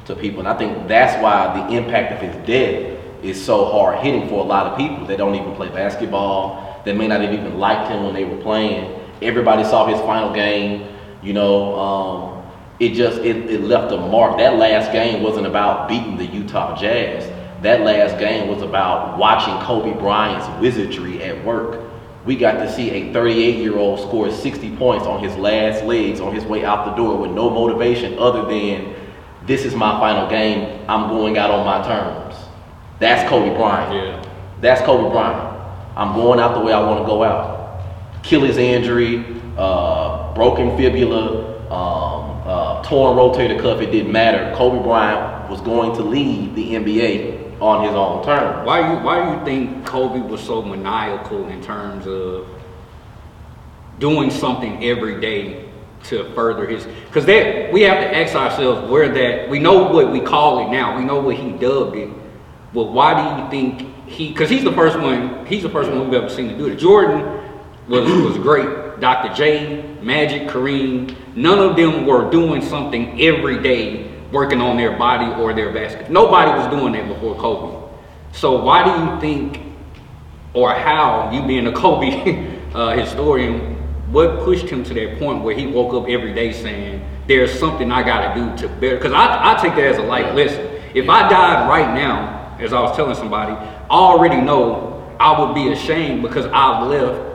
to 0.05 0.15
people. 0.15 0.39
And 0.41 0.49
I 0.49 0.57
think 0.57 0.87
that's 0.87 1.21
why 1.21 1.67
the 1.67 1.77
impact 1.77 2.13
of 2.13 2.21
his 2.21 2.47
death 2.47 2.99
is 3.25 3.45
so 3.45 3.65
hard 3.67 3.99
hitting 4.05 4.29
for 4.29 4.37
a 4.41 4.45
lot 4.45 4.67
of 4.67 4.79
people 4.79 5.07
that 5.07 5.19
don't 5.19 5.35
even 5.35 5.55
play 5.55 5.69
basketball, 5.69 6.81
that 6.85 6.97
may 6.97 7.09
not 7.09 7.21
have 7.21 7.33
even 7.33 7.59
liked 7.59 7.91
him 7.91 8.05
when 8.05 8.15
they 8.15 8.25
were 8.25 8.41
playing. 8.43 9.02
Everybody 9.23 9.65
saw 9.65 9.87
his 9.87 10.01
final 10.01 10.33
game, 10.33 10.89
you 11.23 11.33
know, 11.33 11.79
um, 11.79 12.53
it 12.81 12.95
just 12.95 13.19
it, 13.19 13.37
it 13.49 13.61
left 13.63 13.93
a 13.93 13.97
mark. 13.97 14.39
That 14.39 14.57
last 14.57 14.93
game 14.93 15.23
wasn't 15.23 15.47
about 15.47 15.89
beating 15.89 16.17
the 16.17 16.27
Utah 16.27 16.77
Jazz. 16.77 17.31
That 17.63 17.83
last 17.83 18.19
game 18.19 18.49
was 18.49 18.63
about 18.63 19.19
watching 19.19 19.55
Kobe 19.65 19.93
Bryant's 19.99 20.49
wizardry 20.61 21.23
at 21.23 21.45
work. 21.45 21.81
We 22.25 22.37
got 22.37 22.55
to 22.55 22.73
see 22.73 22.91
a 22.91 23.13
38 23.13 23.57
year 23.57 23.77
old 23.77 24.01
score 24.01 24.31
60 24.31 24.77
points 24.77 25.07
on 25.07 25.23
his 25.23 25.37
last 25.37 25.85
legs 25.85 26.21
on 26.21 26.35
his 26.35 26.45
way 26.45 26.65
out 26.65 26.85
the 26.87 26.93
door 26.93 27.17
with 27.19 27.31
no 27.31 27.51
motivation 27.51 28.19
other 28.19 28.45
than 28.47 28.95
this 29.47 29.65
is 29.65 29.75
my 29.75 29.99
final 30.01 30.29
game. 30.29 30.85
I'm 30.89 31.09
going 31.09 31.39
out 31.39 31.51
on 31.51 31.65
my 31.65 31.87
terms. 31.87 32.37
That's 32.99 33.29
Kobe 33.29 33.57
Bryant. 33.57 33.95
Yeah. 33.95 34.33
That's 34.61 34.81
Kobe 34.83 35.11
Bryant. 35.11 35.53
I'm 35.97 36.15
going 36.15 36.41
out 36.41 36.55
the 36.55 36.65
way 36.65 36.73
I 36.73 36.81
want 36.81 37.01
to 37.01 37.07
go 37.07 37.23
out. 37.23 37.62
Achilles 38.23 38.57
injury, 38.57 39.25
uh, 39.59 40.33
broken 40.35 40.77
fibula, 40.77 41.59
um, 41.73 42.43
uh, 42.47 42.83
torn 42.85 43.17
rotator 43.17 43.61
cuff, 43.61 43.81
it 43.81 43.91
didn't 43.91 44.13
matter. 44.13 44.55
Kobe 44.57 44.81
Bryant 44.81 45.51
was 45.51 45.61
going 45.61 45.95
to 45.97 46.03
leave 46.03 46.55
the 46.55 46.75
NBA 46.75 47.61
on 47.61 47.85
his 47.85 47.95
own 47.95 48.25
terms. 48.25 48.65
Why 48.65 48.93
you 48.93 49.05
why 49.05 49.25
do 49.25 49.39
you 49.39 49.45
think 49.45 49.85
Kobe 49.85 50.21
was 50.21 50.41
so 50.41 50.63
maniacal 50.63 51.49
in 51.49 51.61
terms 51.63 52.07
of 52.07 52.49
doing 53.99 54.31
something 54.31 54.85
every 54.85 55.21
day 55.21 55.69
to 56.05 56.33
further 56.35 56.67
his 56.67 56.87
because 57.07 57.27
that 57.27 57.73
we 57.73 57.83
have 57.83 58.01
to 58.01 58.17
ask 58.17 58.35
ourselves 58.35 58.91
where 58.91 59.09
that 59.09 59.49
we 59.49 59.61
know 59.61 59.85
what 59.85 60.11
we 60.11 60.21
call 60.21 60.67
it 60.67 60.73
now 60.73 60.97
we 60.97 61.05
know 61.05 61.21
what 61.21 61.37
he 61.37 61.53
dubbed 61.53 61.95
it 61.95 62.11
But 62.73 62.85
why 62.85 63.15
do 63.15 63.43
you 63.43 63.51
think 63.51 64.09
he? 64.09 64.29
Because 64.29 64.49
he's 64.49 64.65
the 64.65 64.73
first 64.73 64.99
one. 64.99 65.45
He's 65.47 65.63
the 65.63 65.69
first 65.69 65.91
one 65.91 66.05
we've 66.05 66.15
ever 66.15 66.29
seen 66.31 66.49
to 66.49 66.57
do 66.57 66.69
it. 66.69 66.77
Jordan 66.77 67.42
was 67.89 68.09
was 68.11 68.39
great. 68.39 69.01
Dr. 69.01 69.35
J, 69.35 69.83
Magic, 70.01 70.49
Kareem, 70.49 71.17
none 71.35 71.59
of 71.59 71.77
them 71.77 72.07
were 72.07 72.31
doing 72.31 72.63
something 72.63 73.21
every 73.21 73.61
day, 73.61 74.09
working 74.31 74.61
on 74.61 74.77
their 74.77 74.97
body 74.97 75.33
or 75.43 75.53
their 75.53 75.73
basket. 75.73 76.09
Nobody 76.11 76.53
was 76.53 76.69
doing 76.71 76.93
that 76.93 77.09
before 77.09 77.35
Kobe. 77.35 77.83
So 78.33 78.63
why 78.63 78.85
do 78.85 78.91
you 78.91 79.21
think, 79.21 79.61
or 80.55 80.73
how 80.73 81.31
you 81.33 81.45
being 81.47 81.67
a 81.67 81.73
Kobe 81.73 82.61
uh, 82.75 82.97
historian, 82.97 83.77
what 84.13 84.41
pushed 84.41 84.69
him 84.69 84.85
to 84.85 84.95
that 84.95 85.19
point 85.19 85.43
where 85.43 85.57
he 85.57 85.67
woke 85.67 85.95
up 85.95 86.09
every 86.09 86.33
day 86.33 86.53
saying, 86.53 87.05
"There's 87.27 87.59
something 87.59 87.91
I 87.91 88.03
got 88.03 88.35
to 88.35 88.41
do 88.41 88.57
to 88.59 88.69
better"? 88.75 88.97
Because 88.97 89.13
I, 89.13 89.53
I 89.53 89.61
take 89.61 89.75
that 89.75 89.85
as 89.85 89.99
a 89.99 90.03
life 90.03 90.35
lesson. 90.35 90.65
If 90.95 91.09
I 91.09 91.29
died 91.29 91.69
right 91.69 91.95
now, 91.95 92.57
as 92.61 92.73
I 92.73 92.81
was 92.81 92.95
telling 92.95 93.17
somebody, 93.17 93.53
I 93.53 93.87
already 93.91 94.41
know 94.41 94.93
I 95.19 95.41
would 95.41 95.55
be 95.55 95.73
ashamed 95.73 96.23
because 96.23 96.47
I've 96.47 96.87
left 96.87 97.32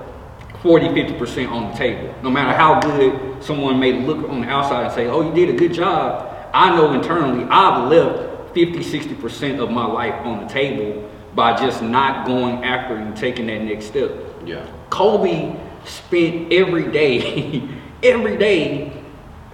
40, 0.64 0.88
50% 0.88 1.52
on 1.52 1.72
the 1.72 1.78
table. 1.78 2.14
No 2.24 2.30
matter 2.30 2.56
how 2.58 2.80
good 2.80 3.44
someone 3.44 3.80
may 3.80 3.94
look 3.94 4.28
on 4.30 4.42
the 4.42 4.48
outside 4.48 4.86
and 4.86 4.94
say, 4.94 5.08
oh, 5.08 5.22
you 5.22 5.34
did 5.34 5.54
a 5.54 5.58
good 5.58 5.74
job, 5.74 6.50
I 6.54 6.76
know 6.76 6.94
internally 6.94 7.46
I've 7.50 7.90
left 7.90 8.56
50, 8.56 8.80
60% 8.80 9.60
of 9.60 9.70
my 9.70 9.86
life 9.86 10.16
on 10.26 10.46
the 10.46 10.52
table 10.52 11.10
by 11.36 11.56
just 11.56 11.84
not 11.84 12.26
going 12.26 12.64
after 12.64 12.96
and 12.96 13.16
taking 13.16 13.48
that 13.48 13.62
next 13.62 13.86
step. 13.86 14.12
Yeah. 14.44 14.66
Kobe 14.90 15.56
spent 15.86 16.52
every 16.52 16.92
day, 16.92 17.70
every 18.04 18.38
day 18.38 18.92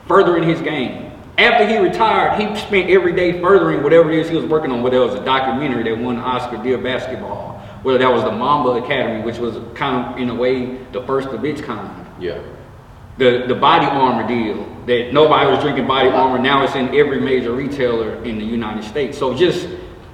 furthering 0.07 0.43
his 0.43 0.61
game. 0.61 1.11
After 1.37 1.67
he 1.67 1.77
retired, 1.77 2.39
he 2.39 2.55
spent 2.59 2.89
every 2.89 3.13
day 3.13 3.41
furthering 3.41 3.81
whatever 3.81 4.11
it 4.11 4.19
is 4.19 4.29
he 4.29 4.35
was 4.35 4.45
working 4.45 4.71
on, 4.71 4.83
whether 4.83 4.97
it 4.97 5.05
was 5.05 5.15
a 5.15 5.25
documentary 5.25 5.83
that 5.83 5.97
won 5.97 6.17
an 6.17 6.21
Oscar 6.21 6.61
Dear 6.61 6.77
Basketball, 6.77 7.52
whether 7.83 7.99
that 7.99 8.11
was 8.11 8.23
the 8.23 8.31
Mamba 8.31 8.83
Academy, 8.83 9.23
which 9.23 9.37
was 9.37 9.55
kind 9.75 10.13
of, 10.13 10.19
in 10.19 10.29
a 10.29 10.35
way, 10.35 10.77
the 10.91 11.03
first 11.03 11.29
of 11.29 11.43
its 11.45 11.61
kind. 11.61 12.05
Yeah. 12.19 12.41
The, 13.17 13.45
the 13.47 13.55
body 13.55 13.85
armor 13.85 14.27
deal 14.27 14.65
that 14.87 15.13
nobody 15.13 15.49
was 15.49 15.61
drinking 15.61 15.87
body 15.87 16.09
armor, 16.09 16.39
now 16.39 16.63
it's 16.63 16.75
in 16.75 16.95
every 16.95 17.19
major 17.19 17.51
retailer 17.53 18.23
in 18.23 18.39
the 18.39 18.45
United 18.45 18.83
States. 18.83 19.17
So 19.17 19.33
just 19.35 19.67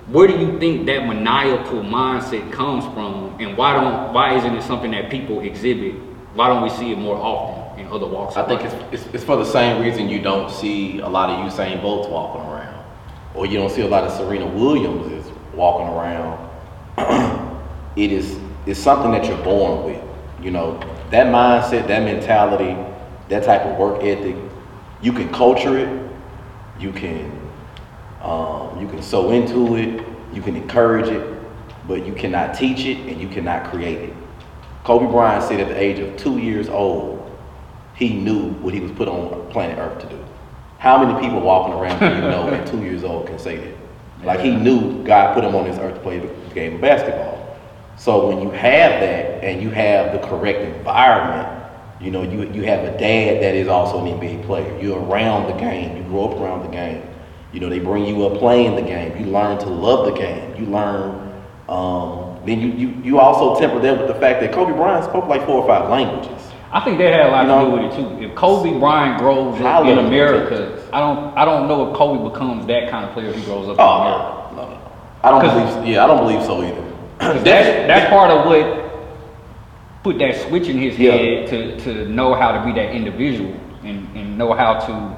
where 0.08 0.28
do 0.28 0.38
you 0.38 0.60
think 0.60 0.86
that 0.88 1.08
maniacal 1.08 1.82
mindset 1.82 2.52
comes 2.52 2.84
from 2.94 3.40
and 3.40 3.56
why 3.56 3.74
don't 3.74 4.14
why 4.14 4.36
isn't 4.36 4.56
it 4.56 4.64
something 4.64 4.92
that 4.92 5.10
people 5.10 5.42
exhibit? 5.42 5.96
Why 6.34 6.48
don't 6.48 6.64
we 6.64 6.70
see 6.70 6.92
it 6.92 6.98
more 6.98 7.16
often 7.16 7.80
in 7.80 7.92
other 7.92 8.08
walks 8.08 8.36
I 8.36 8.42
of 8.42 8.48
think 8.48 8.62
life? 8.62 8.74
it's, 8.92 9.06
it's, 9.06 9.16
it's 9.16 9.24
for 9.24 9.38
the 9.38 9.46
same 9.46 9.82
reason 9.82 10.10
you 10.10 10.22
don't 10.22 10.52
see 10.52 11.00
a 11.00 11.08
lot 11.08 11.30
of 11.30 11.52
Usain 11.52 11.82
Bolts 11.82 12.08
walking 12.10 12.42
around, 12.42 12.84
or 13.34 13.46
you 13.46 13.58
don't 13.58 13.70
see 13.70 13.82
a 13.82 13.88
lot 13.88 14.04
of 14.04 14.12
Serena 14.12 14.48
Williams 14.48 15.12
is 15.12 15.32
walking 15.54 15.88
around. 15.88 16.50
it 18.04 18.12
is 18.12 18.40
it's 18.66 18.80
something 18.80 19.12
that 19.12 19.26
you're 19.26 19.44
born 19.44 19.86
with. 19.86 20.02
You 20.42 20.52
know 20.52 20.80
that 21.10 21.28
mindset, 21.28 21.88
that 21.88 22.04
mentality, 22.04 22.76
that 23.28 23.44
type 23.44 23.62
of 23.62 23.78
work 23.78 24.04
ethic. 24.04 24.36
You 25.02 25.14
can 25.14 25.30
culture 25.34 25.78
it. 25.78 26.12
You 26.80 26.92
can 26.92 27.32
um, 28.22 28.80
you 28.80 28.88
can 28.88 29.02
sow 29.02 29.32
into 29.32 29.76
it. 29.76 30.06
You 30.34 30.42
can 30.42 30.56
encourage 30.56 31.08
it, 31.08 31.40
but 31.88 32.06
you 32.06 32.14
cannot 32.14 32.54
teach 32.54 32.86
it 32.86 32.98
and 33.08 33.20
you 33.20 33.28
cannot 33.28 33.70
create 33.72 34.10
it. 34.10 34.14
Kobe 34.84 35.08
Bryant 35.12 35.44
said 35.44 35.60
at 35.60 35.68
the 35.68 35.80
age 35.80 36.00
of 36.00 36.16
two 36.18 36.38
years 36.38 36.70
old, 36.70 37.16
he 37.96 38.14
knew 38.14 38.52
what 38.62 38.74
he 38.74 38.80
was 38.80 38.92
put 38.92 39.08
on 39.08 39.50
planet 39.52 39.78
Earth 39.78 40.00
to 40.02 40.08
do. 40.08 40.24
How 40.78 41.04
many 41.04 41.20
people 41.20 41.42
walking 41.42 41.74
around 41.74 42.00
do 42.00 42.06
you 42.06 42.22
know 42.22 42.48
at 42.54 42.66
two 42.66 42.82
years 42.82 43.04
old 43.04 43.28
can 43.28 43.38
say 43.38 43.58
that? 43.58 43.76
Like 44.24 44.40
he 44.40 44.56
knew 44.56 45.04
God 45.04 45.34
put 45.34 45.44
him 45.44 45.56
on 45.56 45.66
this 45.66 45.78
earth 45.78 45.96
to 45.96 46.00
play 46.02 46.20
the 46.20 46.28
game 46.54 46.76
of 46.76 46.82
basketball. 46.82 47.39
So 48.00 48.30
when 48.30 48.42
you 48.42 48.50
have 48.52 49.02
that 49.02 49.44
and 49.44 49.62
you 49.62 49.70
have 49.72 50.14
the 50.14 50.26
correct 50.26 50.60
environment, 50.60 51.66
you 52.00 52.12
know, 52.12 52.24
you, 52.24 52.50
you 52.54 52.64
have 52.64 52.86
a 52.86 52.98
dad 52.98 53.44
that 53.44 53.56
is 53.56 53.68
also 53.68 54.00
an 54.00 54.18
NBA 54.18 54.46
player. 54.46 54.80
You're 54.80 55.02
around 55.04 55.48
the 55.48 55.60
game. 55.60 55.98
You 55.98 56.04
grow 56.04 56.32
up 56.32 56.40
around 56.40 56.64
the 56.64 56.72
game. 56.72 57.04
You 57.52 57.60
know, 57.60 57.68
they 57.68 57.80
bring 57.80 58.06
you 58.06 58.26
up 58.26 58.40
playing 58.40 58.78
the 58.78 58.84
game. 58.84 59.18
You 59.18 59.30
learn 59.30 59.58
to 59.60 59.66
love 59.68 60.06
the 60.06 60.18
game. 60.18 60.56
You 60.56 60.72
learn. 60.72 61.44
Um, 61.68 62.40
then 62.46 62.62
you, 62.62 62.70
you 62.70 63.02
you 63.04 63.20
also 63.20 63.60
temper 63.60 63.80
that 63.80 63.98
with 63.98 64.08
the 64.08 64.16
fact 64.16 64.40
that 64.40 64.54
Kobe 64.54 64.72
Bryant 64.72 65.04
spoke 65.04 65.28
like 65.28 65.46
four 65.46 65.62
or 65.62 65.68
five 65.68 65.90
languages. 65.90 66.42
I 66.72 66.80
think 66.80 67.00
that 67.00 67.12
had 67.12 67.26
a 67.26 67.32
lot 67.32 67.42
You 67.42 67.48
know, 67.48 67.66
to 67.66 67.82
do 67.82 67.84
with 67.84 68.16
it 68.16 68.20
too. 68.20 68.32
If 68.32 68.36
Kobe 68.36 68.80
Bryant 68.80 69.20
grows 69.20 69.60
up 69.60 69.86
in 69.86 69.98
America, 69.98 70.88
I 70.94 71.02
don't 71.02 71.38
I 71.38 71.44
don't 71.44 71.68
know 71.68 71.92
if 71.92 71.98
Kobe 71.98 72.30
becomes 72.32 72.66
that 72.68 72.90
kind 72.90 73.06
of 73.06 73.12
player 73.12 73.28
if 73.28 73.36
he 73.36 73.44
grows 73.44 73.68
up 73.68 73.76
in 73.76 73.82
America. 73.82 74.50
Oh 74.50 74.56
no, 74.56 74.70
no. 74.70 74.82
I 75.22 75.32
don't 75.32 75.42
believe. 75.42 75.88
Yeah, 75.88 76.06
I 76.06 76.08
don't 76.08 76.26
believe 76.26 76.46
so 76.46 76.64
either. 76.64 76.89
That's 77.44 77.44
that's 77.44 78.10
part 78.10 78.32
of 78.32 78.46
what 78.46 78.90
put 80.04 80.18
that 80.20 80.36
switch 80.48 80.68
in 80.70 80.78
his 80.78 80.98
Yeah. 80.98 81.12
head 81.12 81.48
to, 81.50 81.80
to 81.82 82.10
know 82.10 82.34
how 82.34 82.54
to 82.54 82.66
be 82.66 82.72
that 82.74 82.96
individual 82.96 83.54
and, 83.84 84.08
and 84.16 84.38
know 84.38 84.54
how 84.54 84.80
to 84.80 85.18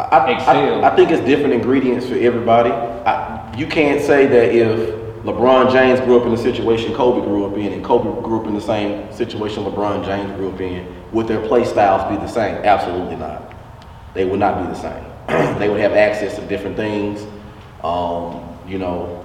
I, 0.00 0.32
I- 0.32 0.90
I, 0.90 0.96
think 0.96 1.10
it's 1.10 1.22
different 1.26 1.52
ingredients 1.52 2.06
for 2.06 2.14
everybody. 2.14 2.70
I, 2.70 3.54
you 3.54 3.66
can't 3.66 4.00
say 4.00 4.26
that 4.26 4.54
if 4.54 4.94
LeBron 5.24 5.70
James 5.70 6.00
grew 6.00 6.18
up 6.18 6.24
in 6.24 6.30
the 6.30 6.38
situation 6.38 6.94
Kobe 6.94 7.20
grew 7.26 7.44
up 7.44 7.54
in, 7.58 7.70
and 7.74 7.84
Kobe 7.84 8.22
grew 8.22 8.40
up 8.40 8.46
in 8.46 8.54
the 8.54 8.60
same 8.62 9.12
situation 9.12 9.62
LeBron 9.64 10.02
James 10.06 10.32
grew 10.38 10.50
up 10.50 10.60
in, 10.60 10.86
would 11.12 11.26
their 11.28 11.46
play 11.46 11.64
styles 11.64 12.08
be 12.10 12.16
the 12.16 12.32
same? 12.32 12.54
Absolutely 12.64 13.16
not. 13.16 13.54
They 14.14 14.24
would 14.24 14.40
not 14.40 14.62
be 14.62 14.72
the 14.72 14.80
same. 14.80 15.04
they 15.58 15.68
would 15.68 15.80
have 15.80 15.92
access 15.92 16.36
to 16.36 16.46
different 16.46 16.76
things. 16.76 17.22
Um, 17.84 18.58
you 18.66 18.78
know, 18.78 19.19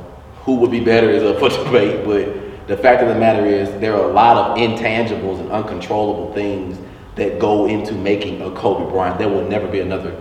who 0.45 0.55
would 0.55 0.71
be 0.71 0.79
better 0.79 1.09
is 1.09 1.23
up 1.23 1.39
for 1.39 1.49
debate, 1.65 2.05
but 2.05 2.67
the 2.67 2.77
fact 2.77 3.01
of 3.01 3.09
the 3.09 3.15
matter 3.15 3.45
is 3.45 3.69
there 3.79 3.93
are 3.95 4.09
a 4.09 4.13
lot 4.13 4.37
of 4.37 4.57
intangibles 4.57 5.39
and 5.39 5.51
uncontrollable 5.51 6.33
things 6.33 6.77
that 7.15 7.39
go 7.39 7.67
into 7.67 7.93
making 7.93 8.41
a 8.41 8.51
Kobe 8.51 8.89
Bryant. 8.89 9.17
There 9.17 9.29
will 9.29 9.47
never 9.47 9.67
be 9.67 9.79
another 9.79 10.15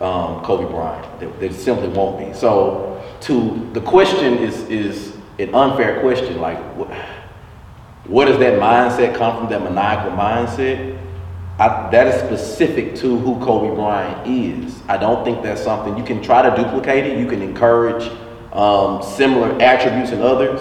um, 0.00 0.42
Kobe 0.42 0.70
Bryant. 0.70 1.20
There, 1.20 1.30
there 1.38 1.52
simply 1.52 1.88
won't 1.88 2.18
be. 2.18 2.34
So, 2.38 3.02
to 3.22 3.70
the 3.72 3.80
question 3.80 4.38
is 4.38 4.60
is 4.68 5.16
an 5.38 5.54
unfair 5.54 6.00
question. 6.00 6.40
Like, 6.40 6.58
what, 8.06 8.24
does 8.26 8.38
that 8.38 8.60
mindset 8.60 9.16
come 9.16 9.38
from? 9.38 9.50
That 9.50 9.62
maniacal 9.62 10.12
mindset. 10.12 10.98
I, 11.58 11.90
that 11.90 12.06
is 12.06 12.20
specific 12.22 12.96
to 12.96 13.18
who 13.18 13.38
Kobe 13.44 13.74
Bryant 13.74 14.26
is. 14.26 14.80
I 14.88 14.96
don't 14.96 15.22
think 15.24 15.42
that's 15.42 15.62
something 15.62 15.96
you 15.96 16.04
can 16.04 16.22
try 16.22 16.48
to 16.48 16.56
duplicate 16.56 17.06
it. 17.06 17.18
You 17.18 17.26
can 17.26 17.42
encourage 17.42 18.10
um, 18.52 19.02
similar 19.02 19.60
attributes 19.60 20.10
in 20.10 20.20
others, 20.20 20.60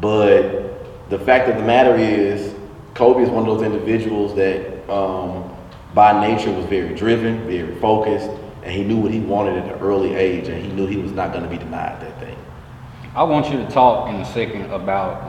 but 0.00 1.10
the 1.10 1.18
fact 1.18 1.48
of 1.48 1.56
the 1.56 1.62
matter 1.62 1.96
is, 1.96 2.54
Kobe 2.94 3.22
is 3.22 3.28
one 3.28 3.48
of 3.48 3.58
those 3.58 3.66
individuals 3.66 4.34
that, 4.36 4.88
um, 4.88 5.50
by 5.94 6.26
nature, 6.26 6.52
was 6.52 6.64
very 6.66 6.94
driven, 6.94 7.46
very 7.46 7.74
focused, 7.80 8.30
and 8.62 8.72
he 8.72 8.84
knew 8.84 8.96
what 8.96 9.10
he 9.10 9.20
wanted 9.20 9.58
at 9.58 9.74
an 9.74 9.80
early 9.80 10.14
age, 10.14 10.48
and 10.48 10.64
he 10.64 10.70
knew 10.72 10.86
he 10.86 10.96
was 10.96 11.12
not 11.12 11.32
going 11.32 11.44
to 11.44 11.50
be 11.50 11.58
denied 11.58 12.00
that 12.00 12.18
thing. 12.20 12.36
I 13.14 13.22
want 13.22 13.50
you 13.50 13.58
to 13.58 13.68
talk 13.70 14.08
in 14.08 14.16
a 14.16 14.24
second 14.24 14.70
about 14.72 15.22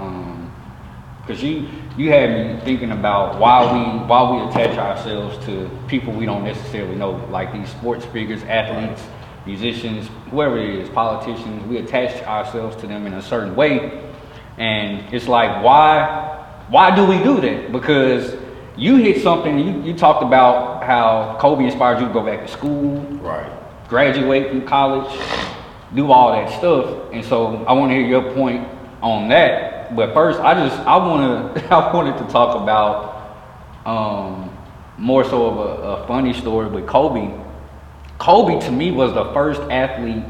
because 1.21 1.41
you 1.43 1.67
you 1.97 2.09
had 2.12 2.29
me 2.29 2.59
thinking 2.63 2.91
about 2.91 3.39
why 3.39 3.62
we 3.63 4.05
why 4.07 4.31
we 4.31 4.50
attach 4.50 4.77
ourselves 4.77 5.43
to 5.45 5.69
people 5.88 6.13
we 6.13 6.25
don't 6.25 6.43
necessarily 6.43 6.95
know, 6.95 7.12
like 7.29 7.51
these 7.51 7.69
sports 7.69 8.05
figures, 8.05 8.43
athletes, 8.43 9.03
musicians, 9.45 10.09
whoever 10.31 10.57
it 10.57 10.69
is, 10.75 10.89
politicians. 10.89 11.65
We 11.67 11.77
attach 11.77 12.21
ourselves 12.23 12.75
to 12.77 12.87
them 12.87 13.05
in 13.07 13.13
a 13.13 13.21
certain 13.21 13.55
way, 13.55 14.01
and 14.57 15.13
it's 15.13 15.27
like 15.27 15.63
why 15.63 16.31
why 16.69 16.95
do 16.95 17.05
we 17.05 17.17
do 17.23 17.39
that? 17.41 17.71
Because 17.71 18.35
you 18.77 18.97
hit 18.97 19.21
something. 19.21 19.57
You, 19.59 19.81
you 19.83 19.93
talked 19.93 20.23
about 20.23 20.83
how 20.83 21.37
Kobe 21.39 21.63
inspired 21.65 22.01
you 22.01 22.07
to 22.07 22.13
go 22.13 22.21
back 22.23 22.41
to 22.41 22.47
school, 22.51 22.99
Right. 23.21 23.49
graduate 23.87 24.49
from 24.49 24.65
college, 24.67 25.17
do 25.93 26.11
all 26.11 26.31
that 26.33 26.49
stuff. 26.57 27.11
And 27.13 27.23
so 27.23 27.63
I 27.65 27.73
want 27.73 27.91
to 27.91 27.95
hear 27.95 28.05
your 28.05 28.33
point 28.33 28.67
on 29.01 29.29
that. 29.29 29.95
But 29.95 30.13
first, 30.13 30.39
I 30.39 30.67
just 30.67 30.79
I 30.81 30.97
want 30.97 31.55
to 31.55 31.65
I 31.73 31.93
wanted 31.93 32.17
to 32.17 32.25
talk 32.33 32.61
about 32.61 33.13
um, 33.85 34.49
more 34.97 35.23
so 35.23 35.45
of 35.45 35.57
a, 35.57 35.83
a 36.03 36.07
funny 36.07 36.33
story 36.33 36.67
with 36.67 36.87
Kobe. 36.87 37.31
Kobe 38.17 38.60
to 38.65 38.72
me 38.72 38.91
was 38.91 39.13
the 39.13 39.25
first 39.34 39.62
athlete 39.69 40.24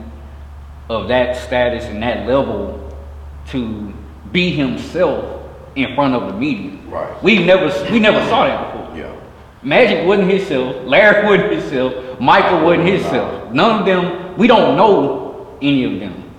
of 0.89 1.07
that 1.07 1.35
status 1.35 1.85
and 1.85 2.01
that 2.03 2.27
level 2.27 2.81
to 3.47 3.93
be 4.31 4.51
himself 4.51 5.43
in 5.75 5.93
front 5.95 6.15
of 6.15 6.27
the 6.27 6.33
media. 6.39 6.79
Right. 6.87 7.23
We 7.23 7.43
never 7.43 7.67
we 7.91 7.99
never 7.99 8.19
saw 8.29 8.45
that 8.45 8.73
before. 8.73 8.97
Yeah. 8.97 9.15
Magic 9.61 10.05
wasn't 10.05 10.31
himself. 10.31 10.83
Larry 10.85 11.27
wasn't 11.27 11.51
himself. 11.53 12.19
Michael 12.19 12.63
wasn't 12.63 12.87
himself. 12.87 13.51
None 13.51 13.79
of 13.79 13.85
them. 13.85 14.37
We 14.37 14.47
don't 14.47 14.75
know 14.75 15.57
any 15.61 15.83
of 15.85 15.99
them, 15.99 16.31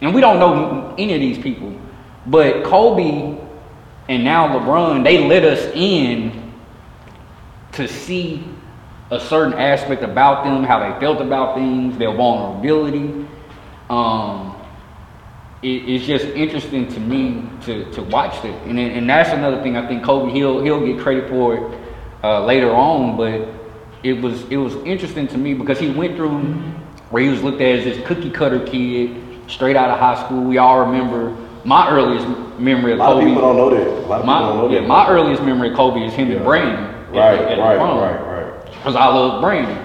and 0.00 0.14
we 0.14 0.20
don't 0.20 0.38
know 0.38 0.94
any 0.98 1.14
of 1.14 1.20
these 1.20 1.38
people. 1.38 1.78
But 2.26 2.64
Kobe 2.64 3.38
and 4.08 4.24
now 4.24 4.58
LeBron, 4.58 5.04
they 5.04 5.26
let 5.26 5.44
us 5.44 5.60
in 5.74 6.52
to 7.72 7.88
see 7.88 8.44
a 9.12 9.20
certain 9.20 9.52
aspect 9.54 10.02
about 10.02 10.42
them, 10.44 10.64
how 10.64 10.78
they 10.80 10.98
felt 10.98 11.20
about 11.20 11.54
things, 11.54 11.98
their 11.98 12.12
vulnerability. 12.14 13.26
Um, 13.90 14.56
it, 15.62 15.68
it's 15.88 16.06
just 16.06 16.24
interesting 16.28 16.88
to 16.88 16.98
me 16.98 17.44
to, 17.66 17.90
to 17.92 18.02
watch 18.02 18.42
it, 18.44 18.54
and 18.66 18.78
and 18.78 19.08
that's 19.08 19.30
another 19.30 19.62
thing 19.62 19.76
I 19.76 19.86
think 19.86 20.02
Kobe 20.02 20.32
he'll 20.32 20.62
he'll 20.62 20.84
get 20.84 20.98
credit 20.98 21.28
for 21.28 21.54
it 21.56 21.78
uh, 22.24 22.44
later 22.44 22.70
on, 22.72 23.16
but 23.16 23.48
it 24.02 24.14
was 24.14 24.42
it 24.50 24.56
was 24.56 24.74
interesting 24.76 25.28
to 25.28 25.38
me 25.38 25.54
because 25.54 25.78
he 25.78 25.90
went 25.90 26.16
through 26.16 26.38
where 27.10 27.22
he 27.22 27.28
was 27.28 27.42
looked 27.42 27.60
at 27.60 27.78
as 27.78 27.84
this 27.84 28.06
cookie 28.06 28.30
cutter 28.30 28.64
kid 28.66 29.14
straight 29.46 29.76
out 29.76 29.90
of 29.90 29.98
high 29.98 30.24
school. 30.24 30.42
We 30.42 30.56
all 30.56 30.80
remember 30.86 31.36
my 31.64 31.90
earliest 31.90 32.26
memory 32.58 32.92
of 32.92 32.98
A 32.98 33.02
lot 33.02 33.12
Kobe. 33.12 33.24
of 33.26 33.28
people 33.28 33.42
don't 33.42 33.56
know 33.56 33.70
that. 33.70 33.86
A 33.86 34.06
lot 34.08 34.20
of 34.20 34.26
my, 34.26 34.38
people 34.38 34.48
don't 34.48 34.58
know 34.68 34.74
yeah, 34.74 34.80
that. 34.80 34.88
my 34.88 35.08
earliest 35.08 35.42
memory 35.42 35.70
of 35.70 35.76
Kobe 35.76 36.00
is 36.00 36.14
him 36.14 36.30
Yeah. 36.30 36.36
and 36.36 36.44
Brandy. 36.44 36.88
Right, 37.12 37.38
at 37.38 37.58
right, 37.58 37.76
right, 37.76 38.20
right. 38.20 38.31
Because 38.82 38.96
I 38.96 39.06
love 39.06 39.40
Brandy. 39.40 39.80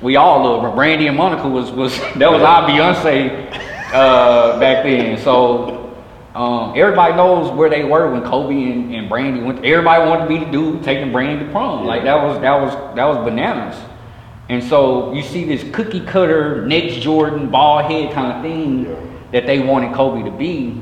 We 0.00 0.14
all 0.14 0.44
love 0.44 0.62
her. 0.62 0.70
Brandy 0.70 1.08
and 1.08 1.16
Monica 1.16 1.48
was 1.48 1.72
was 1.72 1.98
that 2.16 2.30
was 2.30 2.42
our 2.42 2.68
Beyonce 2.68 3.50
uh, 3.92 4.60
back 4.60 4.84
then. 4.84 5.18
So 5.18 5.96
um, 6.32 6.74
everybody 6.76 7.16
knows 7.16 7.50
where 7.50 7.68
they 7.68 7.82
were 7.82 8.12
when 8.12 8.22
Kobe 8.22 8.54
and, 8.54 8.94
and 8.94 9.08
Brandy 9.08 9.40
went. 9.42 9.64
Everybody 9.64 10.08
wanted 10.08 10.22
to 10.22 10.28
be 10.28 10.44
the 10.44 10.50
dude 10.52 10.84
taking 10.84 11.10
Brandy 11.10 11.44
to 11.44 11.50
prom. 11.50 11.86
Like 11.86 12.04
that 12.04 12.22
was 12.22 12.40
that 12.40 12.60
was 12.60 12.94
that 12.94 13.04
was 13.04 13.16
bananas. 13.28 13.76
And 14.48 14.62
so 14.62 15.12
you 15.12 15.22
see 15.22 15.44
this 15.44 15.68
cookie 15.74 16.00
cutter, 16.00 16.64
next 16.66 17.02
Jordan, 17.02 17.50
ball 17.50 17.82
head 17.82 18.12
kind 18.12 18.32
of 18.32 18.42
thing 18.42 18.84
that 19.32 19.46
they 19.46 19.58
wanted 19.58 19.92
Kobe 19.92 20.22
to 20.22 20.30
be. 20.30 20.80